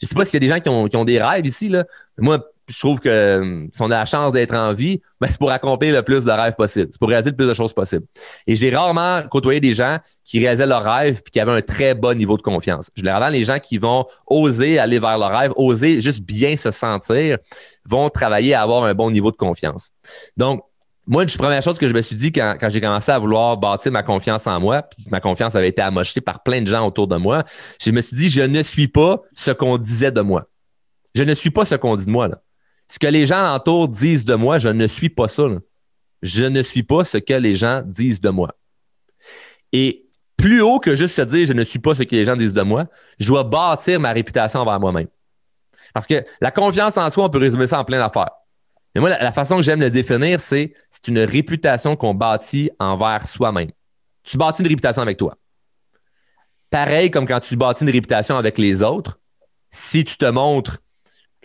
Je 0.02 0.06
sais 0.06 0.14
pas 0.14 0.24
s'il 0.24 0.42
y 0.42 0.44
a 0.44 0.48
des 0.48 0.54
gens 0.54 0.60
qui 0.60 0.68
ont, 0.68 0.88
qui 0.88 0.96
ont 0.96 1.04
des 1.04 1.22
rêves 1.22 1.46
ici, 1.46 1.68
là. 1.68 1.84
Moi, 2.18 2.44
je 2.68 2.78
trouve 2.80 3.00
que 3.00 3.08
euh, 3.08 3.66
si 3.72 3.80
on 3.80 3.86
a 3.86 3.98
la 3.98 4.06
chance 4.06 4.32
d'être 4.32 4.54
en 4.54 4.72
vie, 4.72 5.00
ben, 5.20 5.28
c'est 5.30 5.38
pour 5.38 5.50
accomplir 5.50 5.94
le 5.94 6.02
plus 6.02 6.24
de 6.24 6.30
rêves 6.30 6.54
possible. 6.54 6.88
C'est 6.90 6.98
pour 6.98 7.08
réaliser 7.08 7.30
le 7.30 7.36
plus 7.36 7.46
de 7.46 7.54
choses 7.54 7.72
possible. 7.72 8.04
Et 8.46 8.56
j'ai 8.56 8.74
rarement 8.74 9.22
côtoyé 9.30 9.60
des 9.60 9.72
gens 9.72 9.98
qui 10.24 10.40
réalisaient 10.40 10.66
leurs 10.66 10.84
rêves 10.84 11.22
et 11.24 11.30
qui 11.30 11.38
avaient 11.38 11.52
un 11.52 11.62
très 11.62 11.94
bon 11.94 12.16
niveau 12.16 12.36
de 12.36 12.42
confiance. 12.42 12.90
Généralement, 12.96 13.28
les 13.28 13.44
gens 13.44 13.58
qui 13.60 13.78
vont 13.78 14.04
oser 14.26 14.78
aller 14.78 14.98
vers 14.98 15.16
leurs 15.16 15.30
rêves, 15.30 15.52
oser 15.56 16.00
juste 16.00 16.20
bien 16.20 16.56
se 16.56 16.72
sentir, 16.72 17.38
vont 17.88 18.08
travailler 18.08 18.54
à 18.54 18.62
avoir 18.62 18.84
un 18.84 18.94
bon 18.94 19.10
niveau 19.10 19.30
de 19.30 19.36
confiance. 19.36 19.90
Donc, 20.36 20.62
moi, 21.06 21.24
la 21.24 21.30
première 21.38 21.62
chose 21.62 21.78
que 21.78 21.86
je 21.86 21.94
me 21.94 22.02
suis 22.02 22.16
dit 22.16 22.32
quand, 22.32 22.56
quand 22.58 22.68
j'ai 22.68 22.80
commencé 22.80 23.12
à 23.12 23.18
vouloir 23.20 23.56
bâtir 23.56 23.92
ma 23.92 24.02
confiance 24.02 24.44
en 24.48 24.58
moi, 24.58 24.82
puis 24.82 25.06
ma 25.08 25.20
confiance 25.20 25.54
avait 25.54 25.68
été 25.68 25.82
amochée 25.82 26.20
par 26.20 26.42
plein 26.42 26.60
de 26.60 26.66
gens 26.66 26.84
autour 26.84 27.06
de 27.06 27.16
moi, 27.16 27.44
je 27.80 27.92
me 27.92 28.00
suis 28.00 28.16
dit, 28.16 28.28
je 28.28 28.42
ne 28.42 28.60
suis 28.64 28.88
pas 28.88 29.20
ce 29.32 29.52
qu'on 29.52 29.78
disait 29.78 30.10
de 30.10 30.20
moi. 30.20 30.48
Je 31.14 31.22
ne 31.22 31.32
suis 31.34 31.50
pas 31.50 31.64
ce 31.64 31.76
qu'on 31.76 31.94
dit 31.94 32.06
de 32.06 32.10
moi. 32.10 32.26
Là. 32.26 32.40
Ce 32.88 32.98
que 32.98 33.06
les 33.06 33.26
gens 33.26 33.54
autour 33.54 33.88
disent 33.88 34.24
de 34.24 34.34
moi, 34.34 34.58
je 34.58 34.68
ne 34.68 34.86
suis 34.86 35.08
pas 35.08 35.28
ça. 35.28 35.44
Je 36.22 36.44
ne 36.44 36.62
suis 36.62 36.82
pas 36.82 37.04
ce 37.04 37.18
que 37.18 37.34
les 37.34 37.54
gens 37.54 37.82
disent 37.84 38.20
de 38.20 38.30
moi. 38.30 38.54
Et 39.72 40.06
plus 40.36 40.60
haut 40.60 40.78
que 40.78 40.94
juste 40.94 41.16
se 41.16 41.22
dire 41.22 41.46
je 41.46 41.52
ne 41.52 41.64
suis 41.64 41.78
pas 41.78 41.94
ce 41.94 42.02
que 42.02 42.14
les 42.14 42.24
gens 42.24 42.36
disent 42.36 42.52
de 42.52 42.62
moi, 42.62 42.86
je 43.18 43.28
dois 43.28 43.44
bâtir 43.44 43.98
ma 44.00 44.12
réputation 44.12 44.60
envers 44.60 44.80
moi-même. 44.80 45.08
Parce 45.92 46.06
que 46.06 46.24
la 46.40 46.50
confiance 46.50 46.96
en 46.98 47.10
soi, 47.10 47.24
on 47.24 47.30
peut 47.30 47.38
résumer 47.38 47.66
ça 47.66 47.80
en 47.80 47.84
plein 47.84 47.98
d'affaires. 47.98 48.30
Mais 48.94 49.00
moi, 49.00 49.10
la, 49.10 49.32
façon 49.32 49.56
que 49.56 49.62
j'aime 49.62 49.80
le 49.80 49.90
définir, 49.90 50.40
c'est 50.40 50.72
c'est 50.90 51.08
une 51.08 51.18
réputation 51.18 51.96
qu'on 51.96 52.14
bâtit 52.14 52.70
envers 52.78 53.26
soi-même. 53.26 53.70
Tu 54.22 54.38
bâtis 54.38 54.62
une 54.62 54.68
réputation 54.68 55.02
avec 55.02 55.18
toi. 55.18 55.36
Pareil 56.70 57.10
comme 57.10 57.26
quand 57.26 57.40
tu 57.40 57.56
bâtis 57.56 57.84
une 57.84 57.90
réputation 57.90 58.36
avec 58.36 58.58
les 58.58 58.82
autres, 58.82 59.18
si 59.70 60.04
tu 60.04 60.16
te 60.16 60.24
montres 60.24 60.78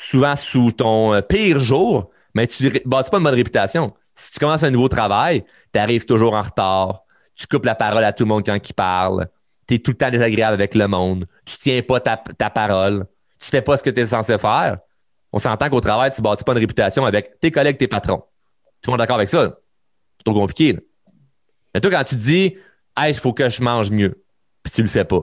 souvent 0.01 0.36
sous 0.36 0.72
ton 0.72 1.13
euh, 1.13 1.22
pire 1.22 1.60
jour, 1.60 2.10
mais 2.34 2.48
tu 2.48 2.63
ne 2.63 2.70
bâtis 2.86 3.12
pas 3.12 3.17
une 3.17 3.24
bonne 3.24 3.36
réputation. 3.36 3.93
Si 4.15 4.34
tu 4.34 4.39
commences 4.39 4.63
un 4.63 4.72
nouveau 4.72 4.89
travail, 4.89 5.46
tu 5.74 5.79
arrives 5.79 6.05
toujours 6.05 6.34
en 6.34 6.41
retard, 6.41 7.03
tu 7.36 7.48
coupes 7.48 7.65
la 7.65 7.75
parole 7.75 8.03
à 8.03 8.12
tout 8.12 8.24
le 8.24 8.29
monde 8.29 8.43
quand 8.46 8.58
il 8.58 8.74
parle, 8.74 9.29
tu 9.67 9.75
es 9.75 9.79
tout 9.79 9.91
le 9.91 9.98
temps 9.98 10.10
désagréable 10.10 10.55
avec 10.55 10.75
le 10.75 10.88
monde, 10.88 11.27
tu 11.46 11.55
tiens 11.58 11.81
pas 11.81 12.00
ta, 12.00 12.50
parole, 12.50 13.05
tu 13.39 13.50
fais 13.50 13.62
pas 13.62 13.77
ce 13.77 13.84
que 13.84 13.89
tu 13.89 14.01
es 14.01 14.05
censé 14.08 14.38
faire. 14.38 14.79
On 15.31 15.39
s'entend 15.39 15.70
qu'au 15.70 15.81
travail, 15.81 16.12
tu 16.13 16.22
bâtis 16.22 16.43
pas 16.43 16.51
une 16.53 16.60
réputation 16.60 17.05
avec 17.05 17.39
tes 17.39 17.51
collègues, 17.51 17.77
tes 17.77 17.88
patrons. 17.88 18.24
Tout 18.81 18.89
le 18.89 18.91
monde 18.93 19.00
d'accord 19.00 19.17
avec 19.17 19.29
ça? 19.29 19.60
C'est 20.17 20.24
trop 20.25 20.34
compliqué. 20.34 20.77
Mais 21.74 21.79
toi, 21.79 21.91
quand 21.91 22.03
tu 22.03 22.15
dis, 22.15 22.58
hey, 22.98 23.12
il 23.12 23.13
faut 23.13 23.34
que 23.34 23.48
je 23.48 23.62
mange 23.62 23.91
mieux, 23.91 24.24
puis 24.63 24.74
tu 24.74 24.81
le 24.81 24.89
fais 24.89 25.05
pas. 25.05 25.22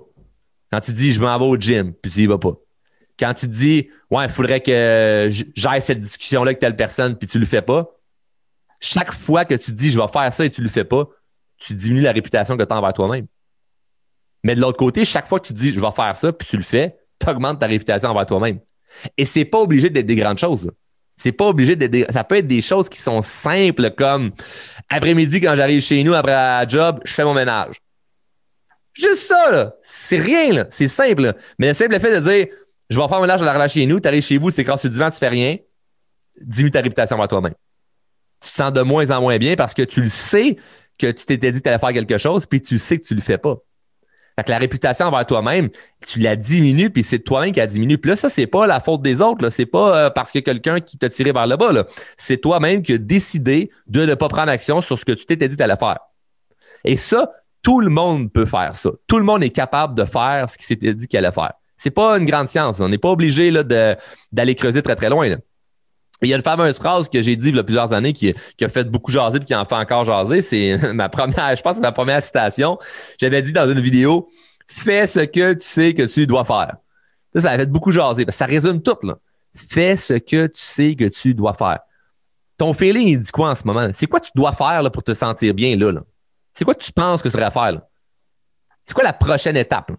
Quand 0.72 0.80
tu 0.80 0.92
dis, 0.92 1.12
je 1.12 1.20
m'en 1.20 1.36
vais 1.38 1.44
au 1.44 1.56
gym, 1.56 1.92
puis 1.92 2.10
tu 2.10 2.20
y 2.20 2.26
vas 2.26 2.38
pas 2.38 2.54
quand 3.18 3.34
tu 3.34 3.48
dis 3.48 3.88
Ouais, 4.10 4.24
il 4.24 4.30
faudrait 4.30 4.60
que 4.60 5.30
j'aille 5.54 5.82
cette 5.82 6.00
discussion-là 6.00 6.50
avec 6.50 6.58
telle 6.58 6.76
personne, 6.76 7.16
puis 7.16 7.28
tu 7.28 7.38
le 7.38 7.46
fais 7.46 7.62
pas, 7.62 7.98
chaque 8.80 9.12
fois 9.12 9.44
que 9.44 9.54
tu 9.54 9.72
dis 9.72 9.90
je 9.90 9.98
vais 9.98 10.08
faire 10.08 10.32
ça 10.32 10.44
et 10.44 10.50
tu 10.50 10.62
le 10.62 10.68
fais 10.68 10.84
pas, 10.84 11.08
tu 11.58 11.74
diminues 11.74 12.02
la 12.02 12.12
réputation 12.12 12.56
que 12.56 12.62
tu 12.62 12.72
as 12.72 12.76
envers 12.76 12.92
toi-même. 12.92 13.26
Mais 14.44 14.54
de 14.54 14.60
l'autre 14.60 14.78
côté, 14.78 15.04
chaque 15.04 15.28
fois 15.28 15.40
que 15.40 15.48
tu 15.48 15.52
dis 15.52 15.72
je 15.74 15.80
vais 15.80 15.90
faire 15.90 16.16
ça, 16.16 16.32
puis 16.32 16.46
tu 16.48 16.56
le 16.56 16.62
fais, 16.62 16.96
tu 17.18 17.28
augmentes 17.28 17.58
ta 17.58 17.66
réputation 17.66 18.08
envers 18.08 18.26
toi-même. 18.26 18.60
Et 19.16 19.24
c'est 19.24 19.44
pas 19.44 19.58
obligé 19.58 19.90
d'être 19.90 20.06
des 20.06 20.16
grandes 20.16 20.38
choses. 20.38 20.70
C'est 21.16 21.32
pas 21.32 21.46
obligé 21.46 21.74
d'être 21.74 22.12
Ça 22.12 22.22
peut 22.22 22.36
être 22.36 22.46
des 22.46 22.60
choses 22.60 22.88
qui 22.88 23.00
sont 23.00 23.22
simples 23.22 23.90
comme 23.90 24.30
après-midi, 24.88 25.40
quand 25.40 25.54
j'arrive 25.56 25.80
chez 25.80 26.02
nous 26.04 26.14
après 26.14 26.32
la 26.32 26.66
job, 26.66 27.00
je 27.04 27.12
fais 27.12 27.24
mon 27.24 27.34
ménage. 27.34 27.74
Juste 28.94 29.26
ça, 29.26 29.50
là. 29.50 29.74
C'est 29.82 30.18
rien, 30.18 30.52
là. 30.52 30.66
C'est 30.70 30.88
simple. 30.88 31.34
Mais 31.58 31.68
le 31.68 31.74
simple 31.74 31.98
fait 32.00 32.20
de 32.20 32.30
dire 32.30 32.46
je 32.88 32.98
vais 32.98 33.08
faire 33.08 33.18
un 33.18 33.22
ménage 33.22 33.42
à 33.42 33.44
la 33.44 33.52
relâche 33.52 33.72
chez 33.72 33.86
nous, 33.86 34.00
tu 34.00 34.08
arrives 34.08 34.22
chez 34.22 34.38
vous, 34.38 34.50
c'est 34.50 34.64
quand 34.64 34.76
tu 34.76 34.88
divan, 34.88 35.10
tu 35.10 35.18
fais 35.18 35.28
rien, 35.28 35.56
diminue 36.40 36.70
ta 36.70 36.80
réputation 36.80 37.20
à 37.20 37.28
toi-même. 37.28 37.54
Tu 38.40 38.50
te 38.50 38.54
sens 38.54 38.72
de 38.72 38.82
moins 38.82 39.10
en 39.10 39.20
moins 39.20 39.38
bien 39.38 39.56
parce 39.56 39.74
que 39.74 39.82
tu 39.82 40.00
le 40.00 40.08
sais 40.08 40.56
que 40.98 41.10
tu 41.10 41.24
t'étais 41.24 41.52
dit 41.52 41.58
que 41.58 41.64
tu 41.64 41.68
allais 41.68 41.78
faire 41.78 41.92
quelque 41.92 42.18
chose, 42.18 42.46
puis 42.46 42.60
tu 42.60 42.78
sais 42.78 42.98
que 42.98 43.04
tu 43.04 43.14
le 43.14 43.20
fais 43.20 43.38
pas. 43.38 43.56
Fait 44.38 44.48
la 44.50 44.58
réputation 44.58 45.06
envers 45.06 45.26
toi-même, 45.26 45.68
tu 46.06 46.20
la 46.20 46.36
diminues, 46.36 46.90
puis 46.90 47.02
c'est 47.02 47.18
toi-même 47.18 47.50
qui 47.50 47.60
a 47.60 47.66
diminué. 47.66 47.98
Puis 47.98 48.10
là, 48.10 48.16
ça, 48.16 48.28
c'est 48.28 48.46
pas 48.46 48.68
la 48.68 48.78
faute 48.78 49.02
des 49.02 49.20
autres. 49.20 49.50
C'est 49.50 49.66
pas 49.66 49.96
euh, 49.96 50.10
parce 50.10 50.30
que 50.30 50.38
quelqu'un 50.38 50.78
qui 50.78 50.96
t'a 50.96 51.08
tiré 51.08 51.32
vers 51.32 51.48
le 51.48 51.56
bas. 51.56 51.72
C'est 52.16 52.36
toi-même 52.36 52.82
qui 52.82 52.92
as 52.92 52.98
décidé 52.98 53.68
de 53.88 54.06
ne 54.06 54.14
pas 54.14 54.28
prendre 54.28 54.50
action 54.50 54.80
sur 54.80 54.96
ce 54.96 55.04
que 55.04 55.10
tu 55.10 55.26
t'étais 55.26 55.48
dit 55.48 55.60
allais 55.60 55.76
faire. 55.76 55.98
Et 56.84 56.96
ça, 56.96 57.32
tout 57.62 57.80
le 57.80 57.90
monde 57.90 58.32
peut 58.32 58.46
faire 58.46 58.76
ça. 58.76 58.90
Tout 59.08 59.18
le 59.18 59.24
monde 59.24 59.42
est 59.42 59.50
capable 59.50 59.96
de 59.96 60.04
faire 60.04 60.48
ce 60.48 60.56
qu'il 60.56 60.66
s'était 60.66 60.94
dit 60.94 61.08
qu'il 61.08 61.18
allait 61.18 61.32
faire. 61.32 61.54
C'est 61.78 61.90
pas 61.90 62.18
une 62.18 62.26
grande 62.26 62.48
science. 62.48 62.80
On 62.80 62.88
n'est 62.88 62.98
pas 62.98 63.10
obligé 63.10 63.50
d'aller 63.52 64.54
creuser 64.54 64.82
très, 64.82 64.96
très 64.96 65.08
loin. 65.08 65.36
Il 66.20 66.28
y 66.28 66.32
a 66.32 66.36
une 66.36 66.42
fameuse 66.42 66.76
phrase 66.76 67.08
que 67.08 67.22
j'ai 67.22 67.36
dit 67.36 67.50
il 67.50 67.56
y 67.56 67.58
a 67.58 67.62
plusieurs 67.62 67.92
années 67.92 68.12
qui, 68.12 68.34
a 68.60 68.68
fait 68.68 68.90
beaucoup 68.90 69.12
jaser 69.12 69.38
et 69.38 69.44
qui 69.44 69.54
en 69.54 69.64
fait 69.64 69.76
encore 69.76 70.04
jaser. 70.04 70.42
C'est 70.42 70.92
ma 70.92 71.08
première, 71.08 71.54
je 71.56 71.62
pense 71.62 71.74
que 71.74 71.76
c'est 71.78 71.82
ma 71.82 71.92
première 71.92 72.22
citation. 72.22 72.76
J'avais 73.20 73.40
dit 73.40 73.52
dans 73.52 73.70
une 73.70 73.80
vidéo 73.80 74.28
Fais 74.66 75.06
ce 75.06 75.20
que 75.20 75.54
tu 75.54 75.64
sais 75.64 75.94
que 75.94 76.02
tu 76.02 76.26
dois 76.26 76.44
faire. 76.44 76.76
Ça, 77.34 77.40
ça 77.42 77.50
a 77.52 77.56
fait 77.56 77.70
beaucoup 77.70 77.92
jaser. 77.92 78.26
ça 78.28 78.44
résume 78.44 78.82
tout. 78.82 78.98
Fais 79.54 79.96
ce 79.96 80.14
que 80.14 80.48
tu 80.48 80.60
sais 80.60 80.94
que 80.94 81.04
tu 81.04 81.32
dois 81.32 81.54
faire. 81.54 81.78
Ton 82.58 82.74
feeling, 82.74 83.06
il 83.06 83.20
dit 83.20 83.30
quoi 83.30 83.50
en 83.50 83.54
ce 83.54 83.64
moment? 83.64 83.88
C'est 83.94 84.06
quoi 84.06 84.18
tu 84.18 84.32
dois 84.34 84.52
faire 84.52 84.82
pour 84.90 85.04
te 85.04 85.14
sentir 85.14 85.54
bien 85.54 85.76
là? 85.76 86.02
C'est 86.52 86.64
quoi 86.64 86.74
que 86.74 86.82
tu 86.82 86.92
penses 86.92 87.22
que 87.22 87.28
tu 87.28 87.36
devrais 87.36 87.52
faire? 87.52 87.80
C'est 88.84 88.94
quoi 88.94 89.04
la 89.04 89.12
prochaine 89.12 89.56
étape? 89.56 89.92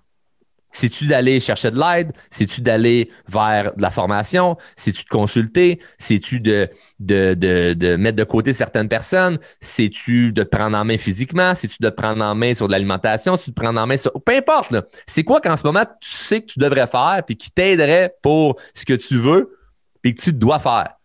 C'est-tu 0.71 1.05
d'aller 1.05 1.39
chercher 1.39 1.71
de 1.71 1.79
l'aide? 1.79 2.11
C'est-tu 2.29 2.61
d'aller 2.61 3.09
vers 3.27 3.75
de 3.75 3.81
la 3.81 3.91
formation? 3.91 4.57
C'est-tu 4.75 5.03
de 5.03 5.09
consulter? 5.09 5.79
C'est-tu 5.97 6.39
de, 6.39 6.69
de, 6.99 7.95
mettre 7.95 8.17
de 8.17 8.23
côté 8.23 8.53
certaines 8.53 8.87
personnes? 8.87 9.39
C'est-tu 9.61 10.31
de 10.31 10.43
te 10.43 10.55
prendre 10.55 10.77
en 10.77 10.85
main 10.85 10.97
physiquement? 10.97 11.55
C'est-tu 11.55 11.77
de 11.79 11.89
te 11.89 11.95
prendre 11.95 12.23
en 12.23 12.35
main 12.35 12.53
sur 12.53 12.67
de 12.67 12.71
l'alimentation? 12.71 13.35
C'est-tu 13.35 13.51
de 13.51 13.55
prendre 13.55 13.79
en 13.79 13.87
main 13.87 13.97
sur. 13.97 14.11
Peu 14.23 14.35
importe, 14.35 14.75
C'est 15.07 15.23
quoi 15.23 15.41
qu'en 15.41 15.57
ce 15.57 15.65
moment 15.65 15.83
tu 16.01 16.11
sais 16.11 16.41
que 16.41 16.47
tu 16.47 16.59
devrais 16.59 16.87
faire 16.87 17.23
puis 17.25 17.35
qui 17.35 17.51
t'aiderait 17.51 18.15
pour 18.21 18.59
ce 18.73 18.85
que 18.85 18.93
tu 18.93 19.17
veux 19.17 19.57
puis 20.01 20.13
que 20.13 20.21
tu 20.21 20.33
dois 20.33 20.59
faire? 20.59 20.95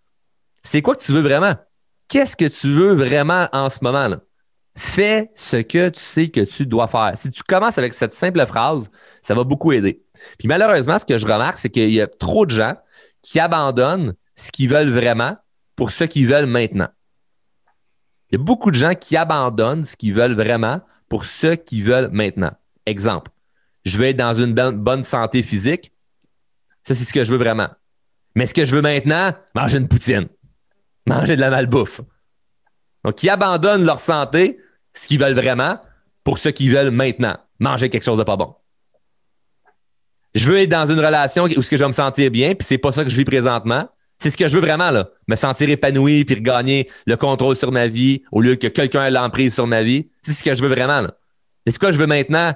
C'est 0.62 0.82
quoi 0.82 0.94
que 0.94 1.04
tu 1.04 1.12
veux 1.12 1.20
vraiment? 1.20 1.54
Qu'est-ce 2.08 2.36
que 2.36 2.46
tu 2.46 2.68
veux 2.68 2.92
vraiment 2.92 3.48
en 3.52 3.70
ce 3.70 3.78
moment? 3.82 4.08
Là? 4.08 4.20
Fais 4.76 5.30
ce 5.34 5.58
que 5.58 5.88
tu 5.88 6.00
sais 6.00 6.28
que 6.28 6.40
tu 6.40 6.66
dois 6.66 6.88
faire. 6.88 7.12
Si 7.14 7.30
tu 7.30 7.42
commences 7.44 7.78
avec 7.78 7.94
cette 7.94 8.14
simple 8.14 8.44
phrase, 8.44 8.90
ça 9.22 9.34
va 9.34 9.44
beaucoup 9.44 9.70
aider. 9.72 10.02
Puis 10.38 10.48
malheureusement, 10.48 10.98
ce 10.98 11.04
que 11.04 11.16
je 11.16 11.26
remarque, 11.26 11.58
c'est 11.58 11.70
qu'il 11.70 11.90
y 11.90 12.00
a 12.00 12.08
trop 12.08 12.44
de 12.44 12.50
gens 12.50 12.74
qui 13.22 13.38
abandonnent 13.38 14.14
ce 14.34 14.50
qu'ils 14.50 14.68
veulent 14.68 14.90
vraiment 14.90 15.36
pour 15.76 15.90
ce 15.92 16.04
qu'ils 16.04 16.26
veulent 16.26 16.46
maintenant. 16.46 16.88
Il 18.30 18.38
y 18.38 18.40
a 18.40 18.42
beaucoup 18.42 18.70
de 18.70 18.76
gens 18.76 18.94
qui 18.94 19.16
abandonnent 19.16 19.84
ce 19.84 19.96
qu'ils 19.96 20.14
veulent 20.14 20.34
vraiment 20.34 20.80
pour 21.08 21.24
ce 21.24 21.54
qu'ils 21.54 21.84
veulent 21.84 22.10
maintenant. 22.10 22.52
Exemple, 22.86 23.30
je 23.84 23.96
veux 23.96 24.06
être 24.06 24.16
dans 24.16 24.34
une 24.34 24.52
bonne 24.54 25.04
santé 25.04 25.42
physique. 25.42 25.92
Ça, 26.82 26.94
c'est 26.94 27.04
ce 27.04 27.12
que 27.12 27.22
je 27.22 27.30
veux 27.30 27.38
vraiment. 27.38 27.68
Mais 28.34 28.46
ce 28.46 28.54
que 28.54 28.64
je 28.64 28.74
veux 28.74 28.82
maintenant, 28.82 29.32
manger 29.54 29.78
une 29.78 29.88
poutine, 29.88 30.26
manger 31.06 31.36
de 31.36 31.40
la 31.40 31.50
malbouffe. 31.50 32.00
Donc, 33.04 33.22
ils 33.22 33.30
abandonnent 33.30 33.84
leur 33.84 34.00
santé 34.00 34.58
ce 34.92 35.06
qu'ils 35.06 35.20
veulent 35.20 35.34
vraiment 35.34 35.78
pour 36.24 36.38
ce 36.38 36.48
qu'ils 36.48 36.72
veulent 36.72 36.90
maintenant, 36.90 37.36
manger 37.58 37.90
quelque 37.90 38.04
chose 38.04 38.18
de 38.18 38.24
pas 38.24 38.36
bon. 38.36 38.54
Je 40.34 40.50
veux 40.50 40.58
être 40.58 40.70
dans 40.70 40.86
une 40.86 40.98
relation 40.98 41.44
où 41.44 41.62
ce 41.62 41.70
que 41.70 41.76
je 41.76 41.82
vais 41.82 41.88
me 41.88 41.92
sentir 41.92 42.30
bien, 42.30 42.54
puis 42.54 42.66
c'est 42.66 42.78
pas 42.78 42.90
ça 42.90 43.04
que 43.04 43.10
je 43.10 43.16
vis 43.16 43.24
présentement. 43.24 43.88
C'est 44.18 44.30
ce 44.30 44.36
que 44.36 44.48
je 44.48 44.54
veux 44.54 44.60
vraiment, 44.60 44.90
là. 44.90 45.08
Me 45.28 45.36
sentir 45.36 45.68
épanoui 45.68 46.24
puis 46.24 46.34
regagner 46.36 46.88
le 47.06 47.16
contrôle 47.16 47.56
sur 47.56 47.70
ma 47.70 47.88
vie 47.88 48.22
au 48.32 48.40
lieu 48.40 48.56
que 48.56 48.66
quelqu'un 48.68 49.04
ait 49.04 49.10
l'emprise 49.10 49.54
sur 49.54 49.66
ma 49.66 49.82
vie. 49.82 50.08
C'est 50.22 50.32
ce 50.32 50.42
que 50.42 50.54
je 50.54 50.62
veux 50.62 50.68
vraiment, 50.68 51.02
là. 51.02 51.14
C'est 51.66 51.78
quoi 51.78 51.92
je 51.92 51.98
veux 51.98 52.06
maintenant? 52.06 52.52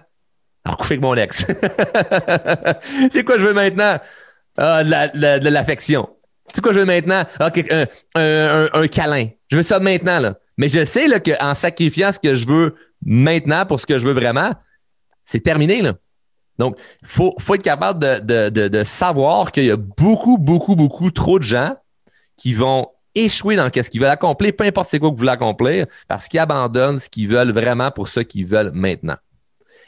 Alors, 0.65 0.77
coucher 0.79 0.95
avec 0.95 1.03
mon 1.03 1.15
ex. 1.15 1.47
c'est 3.13 3.25
quoi 3.25 3.39
je 3.39 3.47
veux 3.47 3.55
maintenant? 3.55 3.99
Ah, 4.57 4.83
de 4.83 5.49
l'affection. 5.49 6.09
C'est 6.53 6.61
quoi 6.61 6.73
je 6.73 6.81
veux 6.81 6.85
maintenant? 6.85 7.25
Un, 7.41 8.89
câlin. 8.89 9.29
Je 9.49 9.57
veux 9.57 9.63
ça 9.63 9.81
maintenant, 9.81 10.21
là. 10.21 10.39
Mais 10.57 10.69
je 10.69 10.85
sais 10.85 11.07
qu'en 11.21 11.55
sacrifiant 11.55 12.13
ce 12.13 12.19
que 12.19 12.35
je 12.35 12.47
veux 12.47 12.75
maintenant 13.05 13.65
pour 13.65 13.81
ce 13.81 13.87
que 13.87 13.99
je 13.99 14.07
veux 14.07 14.13
vraiment, 14.13 14.53
c'est 15.25 15.41
terminé. 15.41 15.83
Là. 15.83 15.95
Donc, 16.59 16.77
il 17.03 17.09
faut, 17.09 17.55
être 17.55 17.63
capable 17.63 18.01
de, 18.01 18.51
de, 18.51 18.69
de, 18.69 18.83
savoir 18.83 19.53
qu'il 19.53 19.67
y 19.67 19.71
a 19.71 19.77
beaucoup, 19.77 20.39
beaucoup, 20.39 20.75
beaucoup 20.75 21.11
trop 21.11 21.39
de 21.39 21.45
gens 21.45 21.77
qui 22.37 22.55
vont 22.55 22.89
échouer 23.15 23.57
dans 23.57 23.71
ce 23.73 23.89
qu'ils 23.89 24.01
veulent 24.01 24.11
accomplir, 24.11 24.53
peu 24.57 24.65
importe 24.65 24.91
c'est 24.91 24.99
quoi 24.99 25.11
que 25.11 25.15
vous 25.15 25.21
voulez 25.21 25.31
accomplir, 25.31 25.87
parce 26.07 26.29
qu'ils 26.29 26.41
abandonnent 26.41 26.99
ce 26.99 27.09
qu'ils 27.09 27.29
veulent 27.29 27.53
vraiment 27.53 27.91
pour 27.91 28.09
ce 28.09 28.21
qu'ils 28.21 28.47
veulent 28.47 28.73
maintenant. 28.73 29.17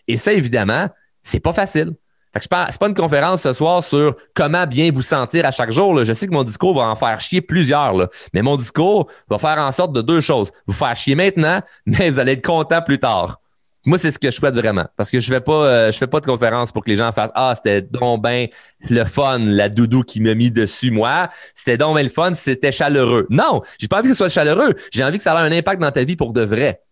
Et 0.09 0.17
ça, 0.17 0.33
évidemment, 0.33 0.89
c'est 1.23 1.41
pas 1.41 1.53
facile. 1.53 1.95
Fait 2.33 2.39
que 2.41 2.47
c'est 2.71 2.79
pas 2.79 2.87
une 2.89 2.95
conférence 2.95 3.43
ce 3.43 3.53
soir 3.53 3.83
sur 3.83 4.15
comment 4.35 4.67
bien 4.67 4.93
vous 4.93 5.03
sentir 5.03 5.45
à 5.45 5.51
chaque 5.51 5.73
jour. 5.73 5.95
Là. 5.95 6.05
Je 6.05 6.13
sais 6.13 6.27
que 6.27 6.33
mon 6.33 6.45
discours 6.45 6.77
va 6.77 6.83
en 6.89 6.97
faire 6.97 7.21
chier 7.21 7.41
plusieurs, 7.41 7.95
là. 7.95 8.09
mais 8.33 8.43
mon 8.43 8.57
discours 8.57 9.09
va 9.29 9.39
faire 9.39 9.59
en 9.59 9.73
sorte 9.73 9.93
de 9.93 10.03
deux 10.03 10.21
choses. 10.21 10.51
Vous 10.67 10.73
faire 10.73 10.95
chier 10.95 11.15
maintenant, 11.17 11.61
mais 11.87 12.11
vous 12.11 12.19
allez 12.21 12.33
être 12.33 12.45
content 12.45 12.83
plus 12.83 12.99
tard. 12.99 13.41
Moi, 13.87 13.97
c'est 13.97 14.11
ce 14.11 14.19
que 14.19 14.31
je 14.31 14.37
souhaite 14.37 14.55
vraiment. 14.55 14.85
Parce 14.97 15.11
que 15.11 15.21
je 15.21 15.33
fais 15.33 15.41
pas, 15.41 15.53
euh, 15.53 15.91
je 15.91 15.97
fais 15.97 16.07
pas 16.07 16.21
de 16.21 16.27
conférence 16.27 16.71
pour 16.71 16.85
que 16.85 16.91
les 16.91 16.99
gens 16.99 17.13
fassent 17.13 17.31
Ah, 17.35 17.55
c'était 17.57 17.81
donc 17.81 18.23
ben 18.23 18.47
le 18.91 19.05
fun, 19.05 19.39
la 19.39 19.71
doudou 19.71 20.03
qui 20.03 20.21
m'a 20.21 20.35
mis 20.35 20.51
dessus, 20.51 20.91
moi. 20.91 21.29
C'était 21.55 21.79
donc 21.79 21.95
ben 21.95 22.03
le 22.03 22.11
fun, 22.11 22.35
c'était 22.35 22.73
chaleureux. 22.73 23.27
Non, 23.31 23.63
j'ai 23.79 23.89
pas 23.89 24.01
envie 24.01 24.09
que 24.09 24.15
ce 24.15 24.19
soit 24.19 24.29
chaleureux. 24.29 24.75
J'ai 24.93 25.03
envie 25.03 25.17
que 25.17 25.25
ça 25.25 25.33
ait 25.33 25.49
un 25.49 25.53
impact 25.53 25.81
dans 25.81 25.91
ta 25.91 26.05
vie 26.05 26.17
pour 26.17 26.35
de 26.35 26.43
vrai. 26.43 26.83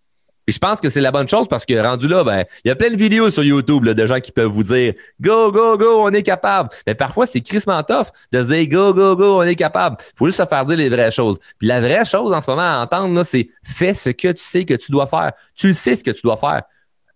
Je 0.48 0.58
pense 0.58 0.80
que 0.80 0.88
c'est 0.88 1.02
la 1.02 1.12
bonne 1.12 1.28
chose 1.28 1.46
parce 1.46 1.66
que 1.66 1.78
rendu 1.78 2.08
là, 2.08 2.24
ben, 2.24 2.44
il 2.64 2.68
y 2.68 2.70
a 2.70 2.74
plein 2.74 2.90
de 2.90 2.96
vidéos 2.96 3.30
sur 3.30 3.44
YouTube 3.44 3.84
de 3.86 4.06
gens 4.06 4.18
qui 4.18 4.32
peuvent 4.32 4.50
vous 4.50 4.62
dire 4.62 4.94
Go, 5.20 5.52
go, 5.52 5.76
go, 5.76 6.06
on 6.06 6.10
est 6.10 6.22
capable. 6.22 6.70
Mais 6.86 6.94
parfois, 6.94 7.26
c'est 7.26 7.42
Chris 7.42 7.60
tough 7.60 8.06
de 8.32 8.42
se 8.42 8.48
dire 8.48 8.66
Go, 8.68 8.94
go, 8.94 9.14
go, 9.14 9.40
on 9.40 9.42
est 9.42 9.54
capable. 9.54 9.96
Il 10.00 10.16
faut 10.16 10.26
juste 10.26 10.38
se 10.38 10.46
faire 10.46 10.64
dire 10.64 10.78
les 10.78 10.88
vraies 10.88 11.10
choses. 11.10 11.38
Puis 11.58 11.68
la 11.68 11.80
vraie 11.80 12.06
chose 12.06 12.32
en 12.32 12.40
ce 12.40 12.50
moment 12.50 12.62
à 12.62 12.82
entendre, 12.82 13.22
c'est 13.24 13.48
fais 13.62 13.92
ce 13.92 14.08
que 14.08 14.32
tu 14.32 14.42
sais 14.42 14.64
que 14.64 14.74
tu 14.74 14.90
dois 14.90 15.06
faire. 15.06 15.32
Tu 15.54 15.74
sais 15.74 15.96
ce 15.96 16.02
que 16.02 16.12
tu 16.12 16.22
dois 16.24 16.38
faire. 16.38 16.62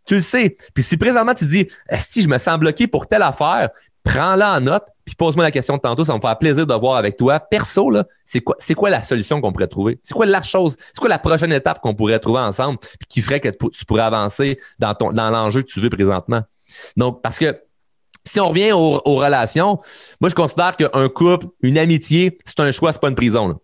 Tu 0.05 0.17
le 0.17 0.21
sais. 0.21 0.57
Puis 0.75 0.83
si 0.83 0.99
présentement 0.99 1.33
tu 1.33 1.47
dis 1.47 1.67
si 1.97 2.23
je 2.23 2.29
me 2.29 2.39
sens 2.39 2.59
bloqué 2.59 2.87
pour 2.87 3.07
telle 3.07 3.23
affaire, 3.23 3.71
prends-la 4.03 4.57
en 4.57 4.61
note, 4.61 4.87
puis 5.05 5.15
pose-moi 5.15 5.45
la 5.45 5.51
question 5.51 5.77
de 5.77 5.81
tantôt, 5.81 6.05
ça 6.05 6.15
me 6.15 6.21
fera 6.21 6.37
plaisir 6.39 6.67
de 6.67 6.75
voir 6.75 6.97
avec 6.97 7.17
toi. 7.17 7.41
Perso, 7.41 7.91
là, 7.91 8.05
c'est 8.25 8.41
quoi, 8.41 8.57
c'est 8.59 8.75
quoi 8.75 8.91
la 8.91 9.03
solution 9.03 9.41
qu'on 9.41 9.53
pourrait 9.53 9.69
trouver? 9.69 10.01
C'est 10.03 10.15
quoi 10.15 10.27
la 10.27 10.43
chose? 10.43 10.77
C'est 10.79 10.99
quoi 10.99 11.09
la 11.09 11.19
prochaine 11.19 11.53
étape 11.53 11.81
qu'on 11.81 11.95
pourrait 11.95 12.19
trouver 12.19 12.41
ensemble, 12.41 12.79
puis 12.79 13.07
qui 13.09 13.23
ferait 13.23 13.41
que 13.41 13.49
tu 13.49 13.85
pourrais 13.85 14.03
avancer 14.03 14.59
dans 14.79 14.95
ton, 14.95 15.11
dans 15.11 15.31
l'enjeu 15.31 15.63
que 15.63 15.69
tu 15.69 15.81
veux 15.81 15.91
présentement? 15.91 16.43
Donc, 16.97 17.23
parce 17.23 17.39
que 17.39 17.61
si 18.25 18.41
on 18.41 18.49
revient 18.49 18.73
aux, 18.73 19.17
relations, 19.17 19.81
moi, 20.21 20.31
je 20.31 20.35
considère 20.35 20.77
qu'un 20.77 21.09
couple, 21.09 21.47
une 21.63 21.79
amitié, 21.79 22.37
c'est 22.45 22.61
un 22.61 22.71
choix, 22.71 22.93
c'est 22.93 23.01
pas 23.01 23.09
une 23.09 23.15
prison. 23.15 23.61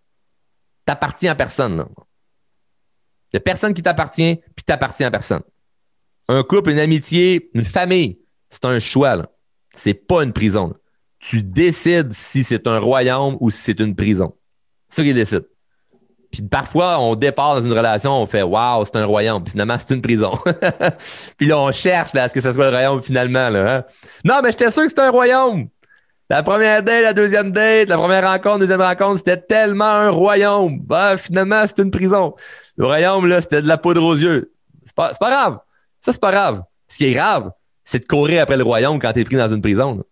T'appartiens 0.85 1.31
à 1.31 1.35
personne. 1.35 1.85
Il 3.31 3.35
n'y 3.35 3.37
a 3.37 3.41
personne 3.41 3.73
qui 3.73 3.83
t'appartient, 3.83 4.41
puis 4.55 4.65
t'appartiens 4.65 5.07
à 5.07 5.11
personne. 5.11 5.43
Un 6.27 6.43
couple, 6.43 6.71
une 6.71 6.79
amitié, 6.79 7.49
une 7.53 7.65
famille, 7.65 8.19
c'est 8.49 8.65
un 8.65 8.79
choix. 8.79 9.25
C'est 9.75 9.93
pas 9.93 10.23
une 10.23 10.33
prison. 10.33 10.73
Tu 11.19 11.43
décides 11.43 12.13
si 12.13 12.43
c'est 12.43 12.67
un 12.67 12.79
royaume 12.79 13.37
ou 13.39 13.51
si 13.51 13.61
c'est 13.61 13.79
une 13.79 13.95
prison. 13.95 14.33
C'est 14.87 14.97
ça 14.97 15.03
qui 15.03 15.13
décide. 15.13 15.45
Puis 16.31 16.43
parfois, 16.43 16.99
on 16.99 17.15
départ 17.15 17.55
dans 17.55 17.65
une 17.65 17.73
relation, 17.73 18.11
on 18.11 18.27
fait 18.27 18.43
Waouh, 18.43 18.85
c'est 18.85 18.95
un 18.95 19.05
royaume. 19.05 19.43
Puis 19.43 19.51
finalement, 19.51 19.77
c'est 19.79 19.93
une 19.93 20.01
prison. 20.01 20.37
puis 21.37 21.47
là, 21.47 21.59
on 21.59 21.71
cherche 21.71 22.13
là, 22.13 22.23
à 22.23 22.29
ce 22.29 22.33
que 22.33 22.41
ce 22.41 22.51
soit 22.51 22.65
le 22.65 22.71
royaume 22.71 23.01
finalement. 23.01 23.49
Là, 23.49 23.75
hein. 23.75 23.83
Non, 24.23 24.41
mais 24.43 24.51
j'étais 24.51 24.69
sûr 24.69 24.83
que 24.83 24.89
c'était 24.89 25.01
un 25.01 25.11
royaume. 25.11 25.67
La 26.29 26.43
première 26.43 26.83
date, 26.83 27.01
la 27.01 27.13
deuxième 27.13 27.51
date, 27.51 27.89
la 27.89 27.97
première 27.97 28.23
rencontre, 28.23 28.59
deuxième 28.59 28.81
rencontre, 28.81 29.17
c'était 29.17 29.41
tellement 29.41 29.85
un 29.85 30.11
royaume. 30.11 30.79
Bah, 30.79 31.17
finalement, 31.17 31.63
c'est 31.65 31.79
une 31.79 31.89
prison. 31.89 32.35
Le 32.77 32.85
royaume, 32.85 33.25
là, 33.25 33.41
c'était 33.41 33.63
de 33.63 33.67
la 33.67 33.79
poudre 33.79 34.03
aux 34.03 34.15
yeux. 34.15 34.53
C'est 34.85 34.95
pas, 34.95 35.11
pas 35.19 35.29
grave. 35.31 35.57
Ça, 36.01 36.13
c'est 36.13 36.21
pas 36.21 36.31
grave. 36.31 36.61
Ce 36.87 36.97
qui 36.97 37.05
est 37.05 37.13
grave, 37.13 37.49
c'est 37.89 37.97
de 37.97 38.05
courir 38.05 38.43
après 38.43 38.55
le 38.55 38.63
royaume 38.63 38.99
quand 38.99 39.11
t'es 39.13 39.23
pris 39.23 39.35
dans 39.35 39.51
une 39.51 39.61
prison. 39.63 40.03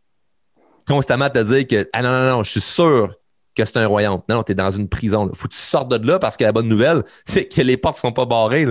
Constamment 0.87 1.29
te 1.29 1.37
dire 1.43 1.67
que 1.67 1.87
Ah 1.93 2.01
non, 2.01 2.09
non, 2.09 2.37
non, 2.37 2.43
je 2.43 2.49
suis 2.49 2.61
sûr 2.61 3.13
que 3.55 3.65
c'est 3.65 3.77
un 3.77 3.85
royaume. 3.85 4.21
Non, 4.27 4.37
non, 4.37 4.43
tu 4.43 4.53
es 4.53 4.55
dans 4.55 4.71
une 4.71 4.89
prison. 4.89 5.29
Il 5.31 5.37
faut 5.37 5.47
que 5.47 5.53
tu 5.53 5.59
sortes 5.59 5.91
de 5.91 6.07
là 6.07 6.17
parce 6.17 6.37
que 6.37 6.43
la 6.43 6.51
bonne 6.51 6.67
nouvelle, 6.67 7.03
c'est 7.27 7.47
que 7.47 7.61
les 7.61 7.77
portes 7.77 7.97
sont 7.97 8.11
pas 8.11 8.25
barrées. 8.25 8.65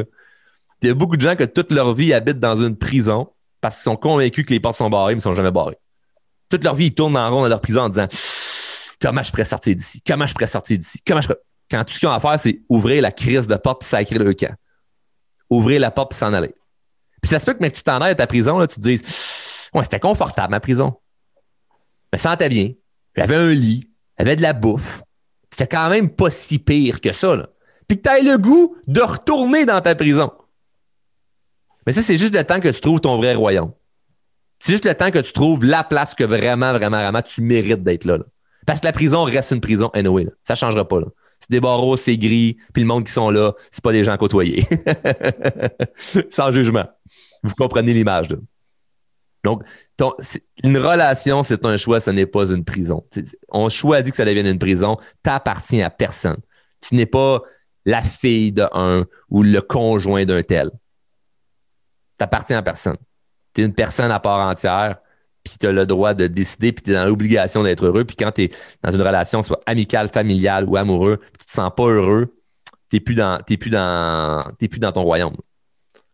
Il 0.83 0.89
y 0.89 0.91
a 0.91 0.95
beaucoup 0.95 1.17
de 1.17 1.21
gens 1.21 1.37
que 1.37 1.45
toute 1.45 1.71
leur 1.71 1.95
vie 1.95 2.13
habitent 2.13 2.41
dans 2.41 2.57
une 2.57 2.77
prison 2.77 3.29
parce 3.61 3.77
qu'ils 3.77 3.85
sont 3.85 3.97
convaincus 3.97 4.45
que 4.45 4.53
les 4.53 4.59
portes 4.59 4.77
sont 4.77 4.91
barrées, 4.91 5.15
mais 5.15 5.21
ils 5.21 5.29
ne 5.29 5.31
sont 5.31 5.35
jamais 5.35 5.53
barrées. 5.53 5.79
Toute 6.49 6.65
leur 6.65 6.75
vie, 6.75 6.87
ils 6.87 6.95
tournent 6.95 7.17
en 7.17 7.31
rond 7.31 7.43
dans 7.43 7.49
leur 7.49 7.61
prison 7.61 7.83
en 7.83 7.89
disant 7.89 8.09
Comment 9.01 9.23
je 9.23 9.31
pourrais 9.31 9.45
sortir 9.45 9.77
d'ici? 9.77 10.03
Comment 10.05 10.27
je 10.27 10.35
pourrais 10.35 10.49
sortir 10.49 10.79
d'ici? 10.79 10.99
Comment 11.07 11.21
Quand 11.71 11.85
tout 11.85 11.95
ce 11.95 12.01
qu'ils 12.01 12.09
ont 12.09 12.13
à 12.13 12.19
faire, 12.19 12.41
c'est 12.41 12.61
ouvrir 12.69 13.03
la 13.03 13.13
crise 13.13 13.47
de 13.47 13.55
porte 13.55 13.85
et 13.85 13.87
sacrer 13.87 14.19
le 14.19 14.35
camp. 14.35 14.55
Ouvrir 15.49 15.79
la 15.79 15.93
porte 15.93 16.13
et 16.13 16.17
s'en 16.17 16.33
aller. 16.33 16.57
Puis 17.23 17.31
ça 17.31 17.41
se 17.41 17.47
peut 17.47 17.55
que, 17.55 17.67
tu 17.67 17.83
t'en 17.83 18.01
ailles 18.01 18.13
à 18.13 18.15
ta 18.15 18.27
prison, 18.27 18.59
là, 18.59 18.67
tu 18.67 18.77
te 18.77 18.81
dises 18.81 19.03
Ouais, 19.75 19.83
c'était 19.83 20.01
confortable, 20.01 20.51
ma 20.51 20.61
prison. 20.61 20.95
Mais 22.13 22.19
sentais 22.19 22.49
bien. 22.49 22.73
J'avais 23.17 23.37
un 23.37 23.51
lit 23.51 23.91
avait 24.19 24.37
de 24.37 24.43
la 24.43 24.53
bouffe. 24.53 25.03
C'était 25.51 25.67
quand 25.67 25.91
même 25.91 26.11
pas 26.11 26.31
si 26.31 26.59
pire 26.59 27.01
que 27.01 27.13
ça. 27.13 27.37
Là. 27.37 27.49
Puis 27.89 28.01
que 28.01 28.21
tu 28.21 28.29
le 28.29 28.39
goût 28.39 28.77
de 28.87 29.01
retourner 29.01 29.65
dans 29.65 29.81
ta 29.81 29.95
prison. 29.95 30.33
Mais 31.87 31.93
ça, 31.93 32.03
c'est 32.03 32.17
juste 32.17 32.35
le 32.35 32.45
temps 32.45 32.61
que 32.61 32.69
tu 32.69 32.81
trouves 32.81 33.01
ton 33.01 33.17
vrai 33.17 33.35
royaume. 33.35 33.73
C'est 34.59 34.73
juste 34.73 34.87
le 34.87 34.95
temps 34.95 35.11
que 35.11 35.19
tu 35.19 35.33
trouves 35.33 35.65
la 35.65 35.85
place 35.85 36.15
que 36.15 36.25
vraiment, 36.25 36.73
vraiment, 36.73 36.99
vraiment 36.99 37.23
tu 37.23 37.43
mérites 37.43 37.83
d'être 37.83 38.05
là, 38.05 38.19
Parce 38.67 38.81
que 38.81 38.87
la 38.87 38.93
prison 38.93 39.23
reste 39.23 39.51
une 39.51 39.61
prison 39.61 39.91
anyway. 39.95 40.25
Là. 40.25 40.31
Ça 40.45 40.55
ne 40.55 40.59
changera 40.59 40.89
pas. 40.89 41.01
Là. 41.01 41.07
C'est 41.39 41.51
des 41.51 41.61
barreaux, 41.61 41.97
c'est 41.97 42.17
gris, 42.17 42.57
puis 42.73 42.83
le 42.83 42.89
monde 42.89 43.05
qui 43.05 43.13
sont 43.13 43.31
là, 43.31 43.53
c'est 43.71 43.85
pas 43.85 43.93
des 43.93 44.03
gens 44.03 44.17
côtoyés. 44.17 44.65
Sans 46.31 46.51
jugement. 46.51 46.87
Vous 47.43 47.55
comprenez 47.55 47.93
l'image. 47.93 48.29
Donc, 49.45 49.63
une 50.65 50.79
relation, 50.79 51.43
c'est 51.45 51.65
un 51.65 51.77
choix, 51.77 52.01
ce 52.01 52.11
n'est 52.11 52.27
pas 52.27 52.47
une 52.51 52.65
prison. 52.65 53.05
On 53.51 53.69
choisit 53.69 54.11
que 54.11 54.17
ça 54.17 54.25
devienne 54.25 54.49
une 54.49 54.59
prison, 54.59 54.97
t'appartiens 55.23 55.87
à 55.87 55.91
personne. 55.91 56.39
Tu 56.81 56.97
n'es 56.97 57.07
pas 57.07 57.43
la 57.85 58.01
fille 58.01 58.51
d'un 58.51 59.07
ou 59.31 59.45
le 59.45 59.61
conjoint 59.61 60.25
d'un 60.25 60.43
tel. 60.43 60.71
T'appartiens 62.19 62.59
à 62.59 62.63
personne. 62.63 62.97
Tu 63.55 63.63
es 63.63 63.65
une 63.65 63.75
personne 63.75 64.11
à 64.11 64.19
part 64.19 64.49
entière, 64.49 64.97
puis 65.45 65.55
tu 65.61 65.67
as 65.69 65.73
le 65.73 65.87
droit 65.87 66.13
de 66.13 66.27
décider, 66.27 66.73
puis 66.73 66.83
tu 66.83 66.91
es 66.91 66.95
dans 66.95 67.05
l'obligation 67.05 67.63
d'être 67.63 67.87
heureux. 67.87 68.05
Puis 68.05 68.17
quand 68.17 68.33
tu 68.33 68.43
es 68.45 68.51
dans 68.83 68.91
une 68.91 69.03
relation, 69.03 69.45
soit 69.45 69.61
amicale, 69.67 70.09
familiale 70.09 70.65
ou 70.65 70.77
amoureux, 70.77 71.21
tu 71.39 71.47
te 71.47 71.53
sens 71.53 71.71
pas 71.77 71.85
heureux, 71.85 72.35
tu 72.91 72.97
n'es 72.97 73.01
plus 73.01 73.15
dans 73.15 74.93
ton 74.93 75.03
royaume. 75.05 75.37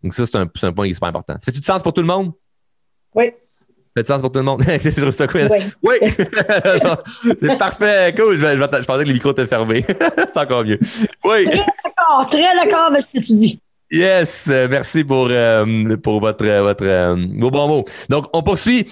Donc 0.02 0.14
ça, 0.14 0.26
c'est 0.26 0.36
un, 0.36 0.42
un 0.62 0.72
point 0.72 0.86
qui 0.86 0.90
est 0.90 0.94
super 0.94 1.08
important. 1.08 1.34
Ça 1.34 1.40
fait 1.46 1.52
du 1.52 1.62
sens 1.62 1.82
pour 1.82 1.92
tout 1.92 2.00
le 2.00 2.06
monde? 2.06 2.32
Oui. 3.14 3.26
Ça 3.26 4.02
fait 4.02 4.08
sens 4.08 4.20
pour 4.20 4.32
tout 4.32 4.38
le 4.38 4.44
monde? 4.44 4.62
je 4.66 4.90
trouve 4.90 5.10
ça 5.10 5.26
cool. 5.26 5.48
Oui. 5.50 5.98
oui. 6.02 6.14
c'est 7.40 7.58
parfait. 7.58 8.14
Cool. 8.16 8.38
Je, 8.38 8.56
je, 8.56 8.84
pensais 8.84 9.02
que 9.02 9.08
le 9.08 9.12
micro 9.12 9.30
était 9.30 9.46
fermé. 9.46 9.84
c'est 9.88 10.36
encore 10.36 10.64
mieux. 10.64 10.78
Oui. 11.24 11.44
Très 11.44 11.56
d'accord. 11.56 12.28
Très 12.30 12.42
d'accord 12.42 12.86
avec 12.90 13.04
ce 13.12 13.20
que 13.20 13.24
tu 13.26 13.32
dis. 13.34 13.60
Yes, 13.90 14.48
euh, 14.50 14.68
merci 14.70 15.04
pour, 15.04 15.28
euh, 15.30 15.96
pour 16.02 16.18
votre, 16.18 16.46
votre 16.46 16.84
euh, 16.86 17.26
vos 17.38 17.50
bons 17.50 17.68
mots. 17.68 17.84
Donc, 18.08 18.26
on 18.32 18.42
poursuit. 18.42 18.86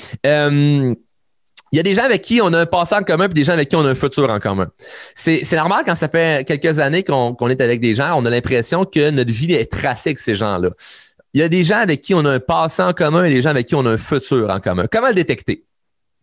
Il 1.73 1.77
y 1.77 1.81
a 1.81 1.83
des 1.83 1.95
gens 1.95 2.05
avec 2.05 2.23
qui 2.23 2.41
on 2.43 2.53
a 2.53 2.59
un 2.59 2.67
passé 2.67 2.95
en 2.95 3.03
commun 3.03 3.27
et 3.27 3.29
des 3.29 3.45
gens 3.45 3.53
avec 3.53 3.69
qui 3.69 3.77
on 3.77 3.85
a 3.85 3.91
un 3.91 3.95
futur 3.95 4.29
en 4.29 4.41
commun. 4.41 4.69
C'est 5.15 5.53
normal 5.53 5.85
quand 5.87 5.95
ça 5.95 6.09
fait 6.09 6.47
quelques 6.47 6.81
années 6.81 7.05
qu'on 7.05 7.49
est 7.49 7.61
avec 7.61 7.81
des 7.81 7.95
gens, 7.95 8.15
on 8.17 8.25
a 8.27 8.31
l'impression 8.31 8.85
que 8.85 9.11
notre 9.11 9.33
vie 9.33 9.53
est 9.53 9.71
tracée 9.71 10.11
avec 10.11 10.19
ces 10.19 10.35
gens-là 10.35 10.71
il 11.33 11.41
y 11.41 11.45
a 11.45 11.49
des 11.49 11.63
gens 11.63 11.79
avec 11.79 12.03
qui 12.03 12.15
on 12.15 12.25
a 12.25 12.31
un 12.31 12.41
passé 12.41 12.83
en 12.83 12.93
commun 12.93 13.25
et 13.25 13.31
des 13.31 13.43
gens 13.43 13.51
avec 13.51 13.67
qui 13.67 13.75
on 13.75 13.87
a 13.87 13.91
un 13.91 13.99
futur 13.99 14.51
en 14.51 14.61
commun. 14.61 14.87
Comment 14.91 15.09
le 15.09 15.15
détecter? 15.15 15.65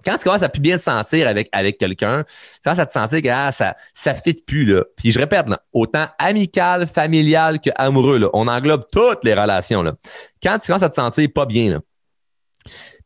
Quand 0.06 0.16
tu 0.18 0.26
commences 0.26 0.44
à 0.44 0.50
plus 0.50 0.62
bien 0.62 0.78
te 0.78 0.82
sentir 0.82 1.28
avec, 1.28 1.50
avec 1.52 1.78
quelqu'un, 1.78 2.24
tu 2.24 2.62
commences 2.64 2.80
à 2.80 2.86
te 2.86 2.92
sentir 2.92 3.22
que 3.22 3.30
ah, 3.30 3.52
ça 3.52 3.76
ne 4.06 4.14
fit 4.14 4.42
plus. 4.46 4.66
Là. 4.66 4.84
Puis 4.96 5.12
je 5.12 5.20
répète, 5.20 5.48
autant 5.74 6.06
amical, 6.20 6.88
familial 6.88 7.60
que 7.60 7.72
amoureux, 7.76 8.20
là, 8.20 8.30
on 8.34 8.48
englobe 8.48 8.86
toutes 8.92 9.24
les 9.24 9.34
relations. 9.34 9.82
Là. 9.82 9.94
Quand 10.42 10.60
tu 10.60 10.68
commences 10.68 10.84
à 10.84 10.90
te 10.90 10.96
sentir 10.96 11.28
pas 11.34 11.46
bien, 11.46 11.72
là, 11.72 11.80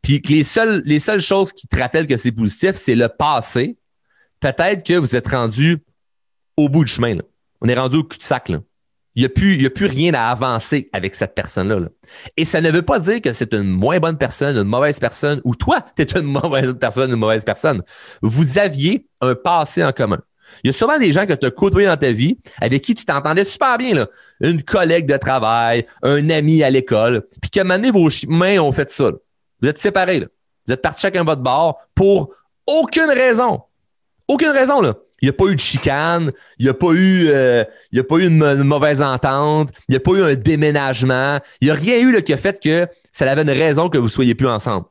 puis 0.02 0.22
que 0.22 0.30
les 0.30 0.44
seules, 0.44 0.82
les 0.86 1.00
seules 1.00 1.22
choses 1.22 1.54
qui 1.54 1.68
te 1.68 1.78
rappellent 1.78 2.08
que 2.08 2.18
c'est 2.18 2.32
positif, 2.32 2.76
c'est 2.76 2.96
le 2.96 3.08
passé, 3.08 3.78
peut-être 4.40 4.86
que 4.86 4.94
vous 4.94 5.16
êtes 5.16 5.28
rendu 5.28 5.78
au 6.58 6.70
bout 6.70 6.84
du 6.86 6.92
chemin. 6.92 7.16
Là. 7.16 7.24
On 7.62 7.68
est 7.68 7.78
rendu 7.78 7.98
au 7.98 8.04
cul-de-sac. 8.04 8.50
Là. 8.50 8.60
Il 9.16 9.22
n'y 9.22 9.26
a, 9.26 9.30
plus, 9.30 9.66
a 9.66 9.70
plus 9.70 9.88
rien 9.88 10.14
à 10.14 10.30
avancer 10.30 10.90
avec 10.94 11.16
cette 11.16 11.36
personne-là. 11.36 11.90
Et 12.38 12.46
ça 12.46 12.62
ne 12.62 12.72
veut 12.72 12.82
pas 12.82 12.98
dire 13.00 13.22
que 13.22 13.34
c'est 13.34 13.54
une 13.54 13.70
moins 13.70 14.00
bonne 14.00 14.18
personne, 14.18 14.56
une 14.56 14.64
mauvaise 14.64 15.00
personne, 15.00 15.42
ou 15.44 15.56
toi, 15.56 15.82
tu 15.96 16.02
es 16.02 16.20
une 16.20 16.28
mauvaise 16.28 16.74
personne, 16.80 17.12
une 17.12 17.18
mauvaise 17.18 17.44
personne. 17.44 17.84
Vous 18.22 18.58
aviez 18.58 19.06
un 19.20 19.36
passé 19.36 19.84
en 19.84 19.92
commun. 19.92 20.20
Il 20.64 20.68
y 20.68 20.70
a 20.70 20.74
souvent 20.74 20.98
des 20.98 21.14
gens 21.14 21.26
que 21.26 21.34
tu 21.34 21.46
as 21.46 21.52
côtoyés 21.52 21.88
dans 21.88 21.98
ta 21.98 22.12
vie, 22.12 22.38
avec 22.60 22.82
qui 22.82 22.96
tu 22.96 23.06
t'entendais 23.06 23.44
super 23.44 23.78
bien. 23.78 23.94
Là. 23.94 24.08
Une 24.42 24.64
collègue 24.64 25.06
de 25.06 25.18
travail, 25.18 25.86
un 26.04 26.30
ami 26.30 26.64
à 26.64 26.70
l'école, 26.70 27.24
puis 27.42 27.52
qu'à 27.52 27.62
un 27.62 27.64
moment 27.64 27.76
donné, 27.76 27.92
vos 27.92 28.10
chemins 28.10 28.60
ont 28.60 28.72
fait 28.72 28.90
ça. 28.92 29.12
Vous 29.62 29.70
êtes 29.70 29.80
séparés. 29.80 30.20
Là. 30.20 30.28
Vous 30.68 30.74
êtes 30.74 30.82
partis 30.82 31.02
chacun 31.02 31.24
votre 31.24 31.42
bord 31.42 31.80
pour 31.96 32.34
aucune 32.68 33.10
raison. 33.10 33.62
Aucune 34.28 34.50
raison, 34.50 34.82
là 34.82 34.96
il 35.22 35.26
n'y 35.26 35.30
a 35.30 35.34
pas 35.34 35.46
eu 35.46 35.56
de 35.56 35.60
chicane, 35.60 36.32
il 36.58 36.66
n'y 36.66 36.70
a 36.70 36.74
pas 36.74 36.92
eu, 36.94 37.28
euh, 37.28 37.64
il 37.92 38.00
a 38.00 38.04
pas 38.04 38.16
eu 38.16 38.28
une, 38.28 38.64
mauvaise 38.64 39.02
entente, 39.02 39.70
il 39.88 39.92
n'y 39.92 39.98
a 39.98 40.00
pas 40.00 40.12
eu 40.14 40.24
un 40.24 40.36
déménagement, 40.36 41.40
il 41.62 41.66
n'y 41.66 41.72
a 41.72 41.76
rien 41.76 42.00
eu 42.00 42.12
là, 42.12 42.22
qui 42.22 42.34
a 42.34 42.38
fait 42.38 42.60
que 42.62 42.88
ça 43.12 43.30
avait 43.32 43.44
une 43.44 43.52
raison 43.52 43.88
que 43.90 44.00
vous 44.00 44.06
ne 44.06 44.12
soyez 44.12 44.34
plus 44.34 44.48
ensemble. 44.48 44.88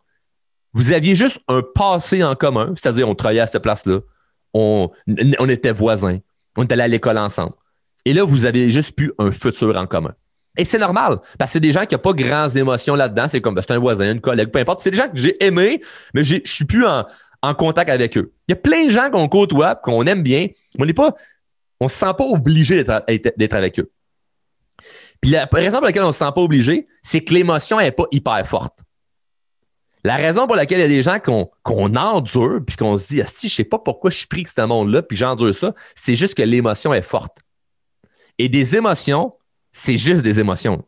Vous 0.73 0.93
aviez 0.93 1.17
juste 1.17 1.41
un 1.49 1.63
passé 1.63 2.23
en 2.23 2.37
commun, 2.37 2.75
c'est-à-dire 2.77 3.09
on 3.09 3.17
travaillait 3.17 3.41
à 3.41 3.49
cette 3.49 3.63
place-là, 3.63 3.99
on, 4.55 4.91
était 5.49 5.73
voisins, 5.73 6.19
on 6.57 6.63
était 6.63 6.75
allés 6.75 6.85
à 6.85 6.89
l'école 6.89 7.19
ensemble. 7.19 7.55
Et 8.05 8.13
là, 8.13 8.23
vous 8.23 8.47
avez 8.47 8.71
juste 8.71 8.93
plus 8.93 9.13
un 9.19 9.33
futur 9.33 9.77
en 9.77 9.87
commun. 9.87 10.15
Et 10.57 10.65
c'est 10.65 10.79
normal, 10.79 11.19
parce 11.39 11.51
que 11.51 11.53
c'est 11.55 11.61
des 11.61 11.73
gens 11.73 11.87
qui 11.87 11.95
n'ont 11.95 12.01
pas 12.01 12.13
grandes 12.13 12.57
émotions 12.57 12.95
là-dedans. 12.97 13.29
C'est 13.29 13.41
comme, 13.41 13.55
ben, 13.55 13.63
c'est 13.63 13.73
un 13.73 13.79
voisin, 13.79 14.13
une 14.13 14.21
collègue, 14.21 14.51
peu 14.51 14.59
importe. 14.59 14.81
C'est 14.81 14.91
des 14.91 14.97
gens 14.97 15.09
que 15.09 15.17
j'ai 15.17 15.43
aimés, 15.45 15.81
mais 16.13 16.25
je 16.25 16.37
suis 16.45 16.65
plus 16.65 16.85
en, 16.85 17.07
en 17.43 17.55
contact 17.55 17.91
avec 17.91 18.17
eux. 18.17 18.33
Il 18.49 18.53
y 18.53 18.55
a 18.55 18.57
plein 18.57 18.87
de 18.87 18.91
gens 18.91 19.11
qu'on 19.11 19.29
côtoie, 19.29 19.75
qu'on 19.77 20.05
aime 20.07 20.23
bien, 20.23 20.49
on 20.79 20.85
n'est 20.85 20.93
pas, 20.93 21.15
on 21.81 21.89
se 21.89 21.97
sent 21.97 22.13
pas 22.17 22.25
obligé 22.25 22.85
d'être 22.85 23.55
avec 23.55 23.79
eux. 23.79 23.91
Puis 25.21 25.33
la 25.33 25.47
raison 25.51 25.79
pour 25.79 25.87
laquelle 25.87 26.03
on 26.03 26.13
se 26.13 26.19
sent 26.19 26.33
pas 26.35 26.41
obligé, 26.41 26.89
c'est 27.03 27.23
que 27.23 27.35
l'émotion 27.35 27.79
n'est 27.79 27.93
pas 27.93 28.07
hyper 28.11 28.47
forte. 28.47 28.81
La 30.03 30.17
raison 30.17 30.47
pour 30.47 30.57
laquelle 30.57 30.79
il 30.79 30.83
y 30.83 30.85
a 30.85 30.89
des 30.89 31.03
gens 31.03 31.19
qu'on 31.19 31.95
endure, 31.95 32.61
puis 32.67 32.77
qu'on 32.77 32.97
se 32.97 33.09
dit, 33.09 33.23
si 33.27 33.51
je 33.51 33.55
sais 33.57 33.65
pas 33.65 33.79
pourquoi 33.79 34.11
je 34.11 34.17
suis 34.17 34.27
pris 34.27 34.41
avec 34.41 34.49
ce 34.49 34.63
monde-là, 34.63 35.03
puis 35.03 35.17
j'endure 35.17 35.55
ça, 35.55 35.75
c'est 35.95 36.15
juste 36.15 36.35
que 36.35 36.43
l'émotion 36.43 36.95
est 36.95 37.03
forte. 37.03 37.39
Et 38.39 38.49
des 38.49 38.77
émotions, 38.77 39.35
c'est 39.73 39.97
juste 39.97 40.23
des 40.23 40.41
émotions. 40.41 40.85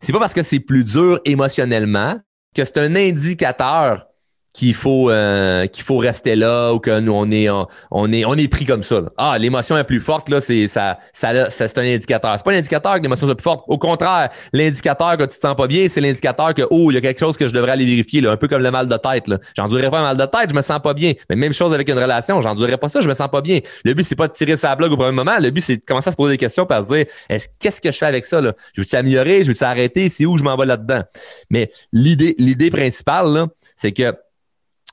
C'est 0.00 0.12
pas 0.12 0.18
parce 0.18 0.34
que 0.34 0.42
c'est 0.42 0.60
plus 0.60 0.84
dur 0.84 1.20
émotionnellement 1.24 2.18
que 2.54 2.64
c'est 2.64 2.78
un 2.78 2.96
indicateur 2.96 4.06
qu'il 4.52 4.74
faut 4.74 5.10
euh, 5.10 5.66
qu'il 5.66 5.84
faut 5.84 5.96
rester 5.96 6.36
là 6.36 6.72
ou 6.72 6.78
que 6.78 7.00
nous 7.00 7.12
on 7.12 7.30
est 7.30 7.48
on, 7.90 8.12
est 8.12 8.24
on 8.24 8.34
est 8.34 8.48
pris 8.48 8.64
comme 8.64 8.82
ça. 8.82 9.02
Ah, 9.16 9.38
l'émotion 9.38 9.78
est 9.78 9.84
plus 9.84 10.00
forte 10.00 10.28
là, 10.28 10.40
c'est 10.40 10.68
ça 10.68 10.98
ça, 11.12 11.48
c'est 11.48 11.78
un 11.78 11.82
indicateur. 11.82 12.34
C'est 12.36 12.44
pas 12.44 12.52
l'indicateur 12.52 12.96
que 12.96 13.02
l'émotion 13.02 13.28
est 13.30 13.34
plus 13.34 13.42
forte. 13.42 13.64
Au 13.68 13.78
contraire, 13.78 14.30
l'indicateur 14.52 15.16
que 15.16 15.22
tu 15.22 15.30
te 15.30 15.34
sens 15.34 15.56
pas 15.56 15.66
bien, 15.66 15.86
c'est 15.88 16.00
l'indicateur 16.00 16.54
que 16.54 16.62
oh, 16.70 16.90
il 16.90 16.94
y 16.94 16.96
a 16.98 17.00
quelque 17.00 17.20
chose 17.20 17.36
que 17.36 17.46
je 17.46 17.52
devrais 17.52 17.72
aller 17.72 17.86
vérifier 17.86 18.20
là, 18.20 18.32
un 18.32 18.36
peu 18.36 18.48
comme 18.48 18.62
le 18.62 18.70
mal 18.70 18.88
de 18.88 18.96
tête 18.96 19.28
là. 19.28 19.38
J'endurerais 19.56 19.90
pas 19.90 20.00
un 20.00 20.02
mal 20.02 20.16
de 20.16 20.26
tête, 20.26 20.50
je 20.50 20.54
me 20.54 20.62
sens 20.62 20.80
pas 20.82 20.94
bien. 20.94 21.12
Mais 21.30 21.36
même 21.36 21.52
chose 21.52 21.72
avec 21.72 21.88
une 21.88 21.98
relation, 21.98 22.40
j'endurerais 22.40 22.76
pas 22.76 22.88
ça, 22.88 23.00
je 23.00 23.08
me 23.08 23.14
sens 23.14 23.28
pas 23.30 23.40
bien. 23.40 23.60
Le 23.84 23.94
but 23.94 24.04
c'est 24.04 24.16
pas 24.16 24.28
de 24.28 24.32
tirer 24.32 24.56
sa 24.56 24.74
blague 24.76 24.92
au 24.92 24.96
premier 24.96 25.12
moment, 25.12 25.38
le 25.40 25.50
but 25.50 25.62
c'est 25.62 25.76
de 25.76 25.84
commencer 25.84 26.08
à 26.08 26.12
se 26.12 26.16
poser 26.16 26.34
des 26.34 26.38
questions 26.38 26.66
par 26.66 26.82
se 26.82 26.88
dire 26.88 27.06
est-ce 27.28 27.48
qu'est-ce 27.58 27.80
que 27.80 27.90
je 27.90 27.96
fais 27.96 28.06
avec 28.06 28.24
ça 28.24 28.40
là? 28.40 28.52
Je 28.74 28.82
veux 28.82 28.98
améliorer, 28.98 29.44
je 29.44 29.52
veux 29.52 29.62
arrêter, 29.62 30.08
c'est 30.08 30.26
où 30.26 30.36
je 30.36 30.44
m'en 30.44 30.56
vais 30.56 30.66
là-dedans? 30.66 31.02
Mais 31.50 31.70
l'idée 31.92 32.34
l'idée 32.38 32.70
principale 32.70 33.32
là, 33.32 33.46
c'est 33.76 33.92
que 33.92 34.14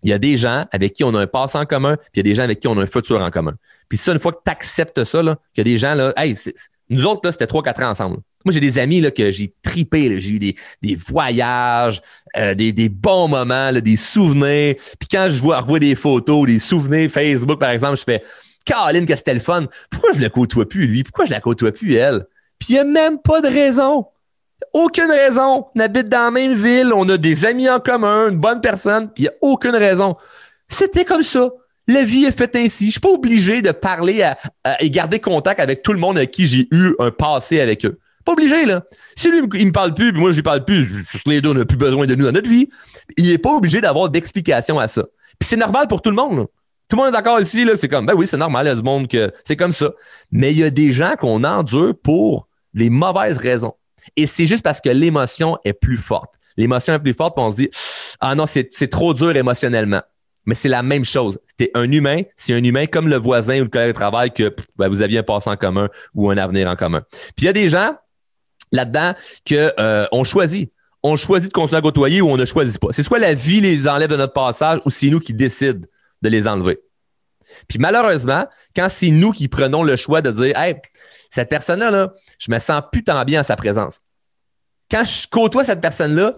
il 0.03 0.09
y 0.09 0.13
a 0.13 0.17
des 0.17 0.37
gens 0.37 0.65
avec 0.71 0.93
qui 0.93 1.03
on 1.03 1.13
a 1.15 1.21
un 1.21 1.27
passé 1.27 1.57
en 1.57 1.65
commun, 1.65 1.95
puis 1.97 2.07
il 2.15 2.17
y 2.17 2.21
a 2.21 2.23
des 2.23 2.35
gens 2.35 2.43
avec 2.43 2.59
qui 2.59 2.67
on 2.67 2.77
a 2.77 2.83
un 2.83 2.87
futur 2.87 3.21
en 3.21 3.31
commun. 3.31 3.55
Puis 3.87 3.97
ça, 3.97 4.11
une 4.11 4.19
fois 4.19 4.31
que 4.31 4.39
tu 4.45 4.51
acceptes 4.51 5.03
ça, 5.03 5.21
qu'il 5.21 5.35
y 5.57 5.61
a 5.61 5.63
des 5.63 5.77
gens, 5.77 5.93
là, 5.95 6.13
hey, 6.17 6.35
nous 6.89 7.05
autres, 7.05 7.21
là, 7.23 7.31
c'était 7.31 7.45
3-4 7.45 7.83
ans 7.83 7.89
ensemble. 7.89 8.17
Moi, 8.45 8.53
j'ai 8.53 8.61
des 8.61 8.79
amis 8.79 9.01
là, 9.01 9.11
que 9.11 9.31
j'ai 9.31 9.53
tripé. 9.61 10.21
J'ai 10.21 10.31
eu 10.31 10.39
des, 10.39 10.95
voyages, 10.95 12.01
euh, 12.37 12.55
des, 12.55 12.89
bons 12.89 13.27
moments, 13.27 13.71
des 13.73 13.97
souvenirs. 13.97 14.75
Puis 14.97 15.09
quand 15.11 15.27
je 15.29 15.41
vois, 15.41 15.59
revois 15.59 15.79
des 15.79 15.95
photos, 15.95 16.47
des 16.47 16.59
souvenirs 16.59 17.11
Facebook, 17.11 17.59
par 17.59 17.71
exemple, 17.71 17.97
je 17.97 18.03
fais 18.03 18.21
Caroline, 18.65 19.05
que 19.05 19.15
c'était 19.15 19.33
le 19.33 19.39
fun? 19.39 19.67
Pourquoi 19.89 20.13
je 20.13 20.19
le 20.19 20.29
côtoie 20.29 20.67
plus, 20.67 20.87
lui? 20.87 21.03
Pourquoi 21.03 21.25
je 21.25 21.31
la 21.31 21.41
côtoie 21.41 21.71
plus, 21.71 21.95
elle? 21.95 22.27
Puis 22.59 22.69
il 22.69 22.73
n'y 22.73 22.79
a 22.79 22.83
même 22.83 23.19
pas 23.19 23.41
de 23.41 23.47
raison. 23.47 24.05
Aucune 24.73 25.09
raison. 25.09 25.67
On 25.75 25.79
habite 25.79 26.09
dans 26.09 26.25
la 26.25 26.31
même 26.31 26.53
ville, 26.53 26.91
on 26.93 27.07
a 27.09 27.17
des 27.17 27.45
amis 27.45 27.69
en 27.69 27.79
commun, 27.79 28.29
une 28.29 28.37
bonne 28.37 28.61
personne, 28.61 29.09
puis 29.09 29.23
il 29.23 29.27
n'y 29.27 29.29
a 29.29 29.33
aucune 29.41 29.75
raison. 29.75 30.15
C'était 30.67 31.05
comme 31.05 31.23
ça. 31.23 31.49
La 31.87 32.03
vie 32.03 32.25
est 32.25 32.31
faite 32.31 32.55
ainsi. 32.55 32.87
Je 32.87 32.91
suis 32.91 32.99
pas 32.99 33.09
obligé 33.09 33.63
de 33.63 33.71
parler 33.71 34.23
et 34.79 34.89
garder 34.91 35.19
contact 35.19 35.59
avec 35.59 35.81
tout 35.81 35.91
le 35.91 35.97
monde 35.99 36.17
avec 36.17 36.29
qui 36.29 36.45
j'ai 36.45 36.67
eu 36.71 36.93
un 36.99 37.09
passé 37.09 37.61
avec 37.61 37.83
eux. 37.83 37.97
Pas 38.25 38.33
obligé, 38.33 38.65
là. 38.65 38.83
Si 39.15 39.31
lui, 39.31 39.41
il 39.55 39.67
me 39.67 39.71
parle 39.71 39.95
plus, 39.95 40.11
puis 40.11 40.21
moi, 40.21 40.31
je 40.31 40.35
lui 40.35 40.43
parle 40.43 40.63
plus, 40.63 41.03
les 41.25 41.41
deux, 41.41 41.49
on 41.49 41.53
n'a 41.55 41.65
plus 41.65 41.77
besoin 41.77 42.05
de 42.05 42.13
nous 42.13 42.25
dans 42.25 42.31
notre 42.31 42.49
vie. 42.49 42.69
Il 43.17 43.31
n'est 43.31 43.39
pas 43.39 43.55
obligé 43.55 43.81
d'avoir 43.81 44.09
d'explication 44.09 44.77
à 44.77 44.87
ça. 44.87 45.03
Puis 45.39 45.49
c'est 45.49 45.57
normal 45.57 45.87
pour 45.87 46.03
tout 46.03 46.11
le 46.11 46.15
monde. 46.15 46.45
Tout 46.89 46.95
le 46.95 46.97
monde 46.97 47.09
est 47.09 47.17
d'accord 47.17 47.39
ici, 47.39 47.65
là. 47.65 47.75
C'est 47.75 47.87
comme, 47.87 48.05
ben 48.05 48.13
oui, 48.13 48.27
c'est 48.27 48.37
normal, 48.37 48.67
il 48.67 48.69
y 48.69 48.71
a 48.71 48.75
du 48.75 48.83
monde 48.83 49.07
que 49.07 49.31
c'est 49.43 49.55
comme 49.55 49.71
ça. 49.71 49.89
Mais 50.31 50.51
il 50.51 50.59
y 50.59 50.63
a 50.63 50.69
des 50.69 50.91
gens 50.91 51.15
qu'on 51.19 51.43
endure 51.43 51.95
pour 52.03 52.47
les 52.75 52.91
mauvaises 52.91 53.37
raisons. 53.37 53.73
Et 54.15 54.27
c'est 54.27 54.45
juste 54.45 54.63
parce 54.63 54.81
que 54.81 54.89
l'émotion 54.89 55.57
est 55.63 55.73
plus 55.73 55.97
forte. 55.97 56.35
L'émotion 56.57 56.93
est 56.93 56.99
plus 56.99 57.13
forte, 57.13 57.35
puis 57.35 57.45
on 57.45 57.51
se 57.51 57.55
dit 57.55 57.69
Ah 58.19 58.35
non, 58.35 58.45
c'est 58.45 58.89
trop 58.89 59.13
dur 59.13 59.35
émotionnellement. 59.35 60.01
Mais 60.45 60.55
c'est 60.55 60.69
la 60.69 60.83
même 60.83 61.05
chose. 61.05 61.37
C'est 61.59 61.71
un 61.73 61.91
humain, 61.91 62.21
c'est 62.35 62.53
un 62.53 62.63
humain 62.63 62.85
comme 62.85 63.07
le 63.07 63.17
voisin 63.17 63.59
ou 63.59 63.63
le 63.63 63.69
collègue 63.69 63.89
de 63.89 63.93
travail 63.93 64.31
que 64.31 64.55
ben, 64.77 64.87
vous 64.87 65.01
aviez 65.01 65.19
un 65.19 65.23
passé 65.23 65.49
en 65.49 65.55
commun 65.55 65.89
ou 66.15 66.31
un 66.31 66.37
avenir 66.37 66.67
en 66.67 66.75
commun. 66.75 67.03
Puis 67.35 67.43
il 67.43 67.45
y 67.45 67.49
a 67.49 67.53
des 67.53 67.69
gens 67.69 67.95
là-dedans 68.71 69.13
qu'on 69.47 69.55
euh, 69.79 70.23
choisit. 70.23 70.71
On 71.03 71.15
choisit 71.15 71.49
de 71.49 71.53
continuer 71.53 71.77
à 71.77 71.81
côtoyer 71.81 72.21
ou 72.21 72.29
on 72.29 72.37
ne 72.37 72.45
choisit 72.45 72.79
pas. 72.79 72.87
C'est 72.91 73.03
soit 73.03 73.19
la 73.19 73.33
vie 73.33 73.61
les 73.61 73.87
enlève 73.87 74.09
de 74.09 74.15
notre 74.15 74.33
passage 74.33 74.79
ou 74.85 74.89
c'est 74.89 75.09
nous 75.09 75.19
qui 75.19 75.33
décident 75.33 75.87
de 76.21 76.29
les 76.29 76.47
enlever. 76.47 76.79
Puis 77.67 77.79
malheureusement, 77.79 78.45
quand 78.75 78.87
c'est 78.89 79.11
nous 79.11 79.31
qui 79.31 79.47
prenons 79.47 79.83
le 79.83 79.95
choix 79.95 80.21
de 80.21 80.31
dire 80.31 80.57
Hey, 80.57 80.75
cette 81.29 81.49
personne-là, 81.49 81.91
là, 81.91 82.13
je 82.39 82.51
me 82.51 82.59
sens 82.59 82.81
plus 82.91 83.03
tant 83.03 83.23
bien 83.25 83.41
en 83.41 83.43
sa 83.43 83.55
présence. 83.55 84.01
Quand 84.89 85.03
je 85.03 85.27
côtoie 85.27 85.63
cette 85.63 85.81
personne-là, 85.81 86.35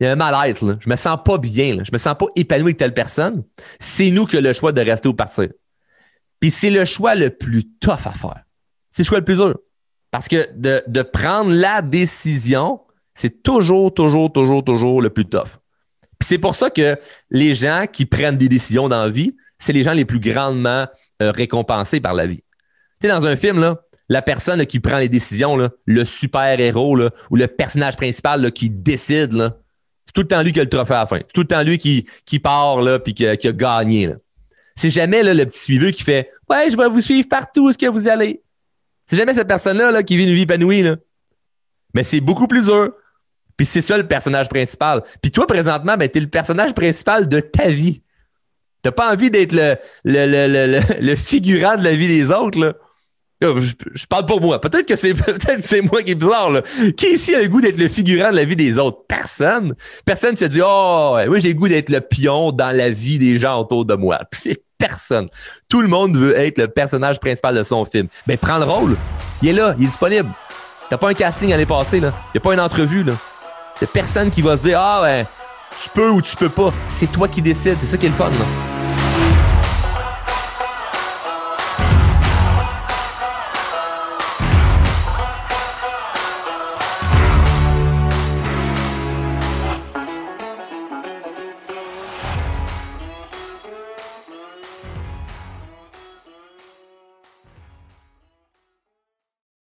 il 0.00 0.04
y 0.04 0.06
a 0.06 0.12
un 0.12 0.16
mal-être. 0.16 0.64
Là. 0.64 0.76
Je 0.80 0.88
me 0.88 0.96
sens 0.96 1.18
pas 1.24 1.38
bien. 1.38 1.78
Je 1.84 1.90
me 1.92 1.98
sens 1.98 2.14
pas 2.18 2.26
épanoui 2.36 2.70
avec 2.70 2.76
telle 2.76 2.94
personne. 2.94 3.44
C'est 3.78 4.10
nous 4.10 4.26
qui 4.26 4.36
avons 4.36 4.46
le 4.46 4.52
choix 4.52 4.72
de 4.72 4.80
rester 4.80 5.08
ou 5.08 5.14
partir. 5.14 5.48
Puis 6.40 6.50
c'est 6.50 6.70
le 6.70 6.84
choix 6.84 7.14
le 7.14 7.30
plus 7.30 7.64
tough 7.80 8.06
à 8.06 8.12
faire. 8.12 8.42
C'est 8.90 9.02
le 9.02 9.06
choix 9.06 9.18
le 9.18 9.24
plus 9.24 9.36
dur. 9.36 9.58
Parce 10.10 10.28
que 10.28 10.48
de, 10.54 10.82
de 10.86 11.02
prendre 11.02 11.50
la 11.52 11.82
décision, 11.82 12.80
c'est 13.14 13.42
toujours, 13.42 13.92
toujours, 13.92 14.32
toujours, 14.32 14.64
toujours 14.64 15.02
le 15.02 15.10
plus 15.10 15.26
tough. 15.26 15.58
Puis 16.18 16.28
c'est 16.28 16.38
pour 16.38 16.54
ça 16.54 16.70
que 16.70 16.96
les 17.30 17.54
gens 17.54 17.84
qui 17.92 18.06
prennent 18.06 18.36
des 18.36 18.48
décisions 18.48 18.88
dans 18.88 19.02
la 19.02 19.10
vie, 19.10 19.36
c'est 19.58 19.72
les 19.72 19.82
gens 19.82 19.92
les 19.92 20.04
plus 20.04 20.20
grandement 20.20 20.86
euh, 21.22 21.30
récompensés 21.30 22.00
par 22.00 22.14
la 22.14 22.26
vie. 22.26 22.42
Tu 23.00 23.08
sais, 23.08 23.08
dans 23.08 23.26
un 23.26 23.36
film, 23.36 23.60
là, 23.60 23.80
la 24.08 24.22
personne 24.22 24.64
qui 24.66 24.80
prend 24.80 24.98
les 24.98 25.08
décisions, 25.08 25.56
le 25.84 26.04
super-héros 26.04 26.98
ou 27.30 27.36
le 27.36 27.46
personnage 27.46 27.96
principal 27.96 28.50
qui 28.52 28.70
décide, 28.70 29.52
c'est 30.08 30.12
tout 30.14 30.22
le 30.22 30.28
temps 30.28 30.42
lui 30.42 30.52
qui 30.52 30.60
a 30.60 30.64
le 30.64 30.70
trophée 30.70 30.94
à 30.94 31.00
la 31.00 31.06
fin. 31.06 31.18
C'est 31.18 31.32
tout 31.34 31.42
le 31.42 31.46
temps 31.46 31.62
lui 31.62 31.76
qui, 31.78 32.38
part 32.38 32.80
là, 32.80 32.98
puis 32.98 33.12
qui, 33.12 33.26
a 33.26 33.36
gagné. 33.36 34.14
C'est 34.74 34.90
jamais 34.90 35.22
le 35.22 35.44
petit 35.44 35.58
suiveux 35.58 35.90
qui 35.90 36.02
fait 36.02 36.30
Ouais, 36.48 36.70
je 36.70 36.76
vais 36.76 36.88
vous 36.88 37.00
suivre 37.00 37.28
partout 37.28 37.68
où 37.68 37.72
ce 37.72 37.76
que 37.76 37.86
vous 37.86 38.08
allez. 38.08 38.42
C'est 39.06 39.16
jamais 39.16 39.34
cette 39.34 39.48
personne-là 39.48 39.90
là, 39.90 40.02
qui 40.02 40.16
vit 40.16 40.24
une 40.24 40.34
vie 40.34 40.42
épanouie. 40.42 40.84
Mais 41.92 42.04
c'est 42.04 42.20
beaucoup 42.20 42.46
plus 42.46 42.62
dur. 42.62 42.92
Puis 43.58 43.66
c'est 43.66 43.82
ça 43.82 43.98
le 43.98 44.06
personnage 44.06 44.48
principal. 44.48 45.02
Puis 45.20 45.30
toi, 45.30 45.46
présentement, 45.46 45.96
ben, 45.96 46.08
tu 46.08 46.18
es 46.18 46.20
le 46.20 46.28
personnage 46.28 46.72
principal 46.72 47.28
de 47.28 47.40
ta 47.40 47.68
vie. 47.68 48.02
T'as 48.82 48.92
pas 48.92 49.12
envie 49.12 49.30
d'être 49.30 49.52
le, 49.52 49.76
le, 50.04 51.14
figurant 51.16 51.76
de 51.76 51.84
la 51.84 51.92
vie 51.92 52.08
des 52.08 52.30
autres. 52.30 52.78
Je, 53.40 54.06
parle 54.06 54.26
pour 54.26 54.40
moi. 54.40 54.60
Peut-être 54.60 54.86
que 54.86 54.96
c'est 54.96 55.14
peut-être 55.14 55.60
c'est 55.60 55.80
moi 55.80 56.02
qui 56.02 56.12
est 56.12 56.16
bizarre. 56.16 56.50
Là. 56.50 56.62
Qui 56.96 57.14
ici 57.14 57.34
a 57.34 57.40
le 57.40 57.48
goût 57.48 57.60
d'être 57.60 57.78
le 57.78 57.88
figurant 57.88 58.30
de 58.30 58.36
la 58.36 58.44
vie 58.44 58.56
des 58.56 58.78
autres? 58.78 59.04
Personne. 59.06 59.74
Personne 60.04 60.36
se 60.36 60.44
dit 60.44 60.60
Oh, 60.64 61.16
oui, 61.28 61.40
j'ai 61.40 61.50
le 61.50 61.54
goût 61.54 61.68
d'être 61.68 61.90
le 61.90 62.00
pion 62.00 62.50
dans 62.50 62.76
la 62.76 62.90
vie 62.90 63.18
des 63.18 63.38
gens 63.38 63.60
autour 63.60 63.84
de 63.84 63.94
moi. 63.94 64.20
C'est 64.32 64.62
personne. 64.76 65.28
Tout 65.68 65.82
le 65.82 65.88
monde 65.88 66.16
veut 66.16 66.38
être 66.38 66.58
le 66.58 66.68
personnage 66.68 67.20
principal 67.20 67.54
de 67.54 67.62
son 67.62 67.84
film. 67.84 68.08
Mais 68.26 68.36
ben, 68.36 68.48
prends 68.48 68.58
le 68.58 68.64
rôle. 68.64 68.96
Il 69.42 69.48
est 69.48 69.52
là, 69.52 69.74
il 69.78 69.84
est 69.84 69.88
disponible. 69.88 70.30
T'as 70.90 70.96
pas 70.96 71.10
un 71.10 71.14
casting 71.14 71.52
à 71.52 71.54
aller 71.54 71.66
passer, 71.66 72.00
là. 72.00 72.12
Y 72.34 72.38
a 72.38 72.40
pas 72.40 72.54
une 72.54 72.60
entrevue, 72.60 73.04
là. 73.04 73.12
Y'a 73.80 73.86
personne 73.86 74.30
qui 74.30 74.42
va 74.42 74.56
se 74.56 74.62
dire 74.62 74.80
Ah 74.80 75.02
ouais, 75.02 75.26
tu 75.80 75.90
peux 75.90 76.10
ou 76.10 76.22
tu 76.22 76.34
peux 76.34 76.48
pas. 76.48 76.72
C'est 76.88 77.10
toi 77.12 77.28
qui 77.28 77.42
décides. 77.42 77.76
C'est 77.80 77.86
ça 77.86 77.96
qui 77.96 78.06
est 78.06 78.10
le 78.10 78.14
fun, 78.14 78.30
là. 78.30 78.87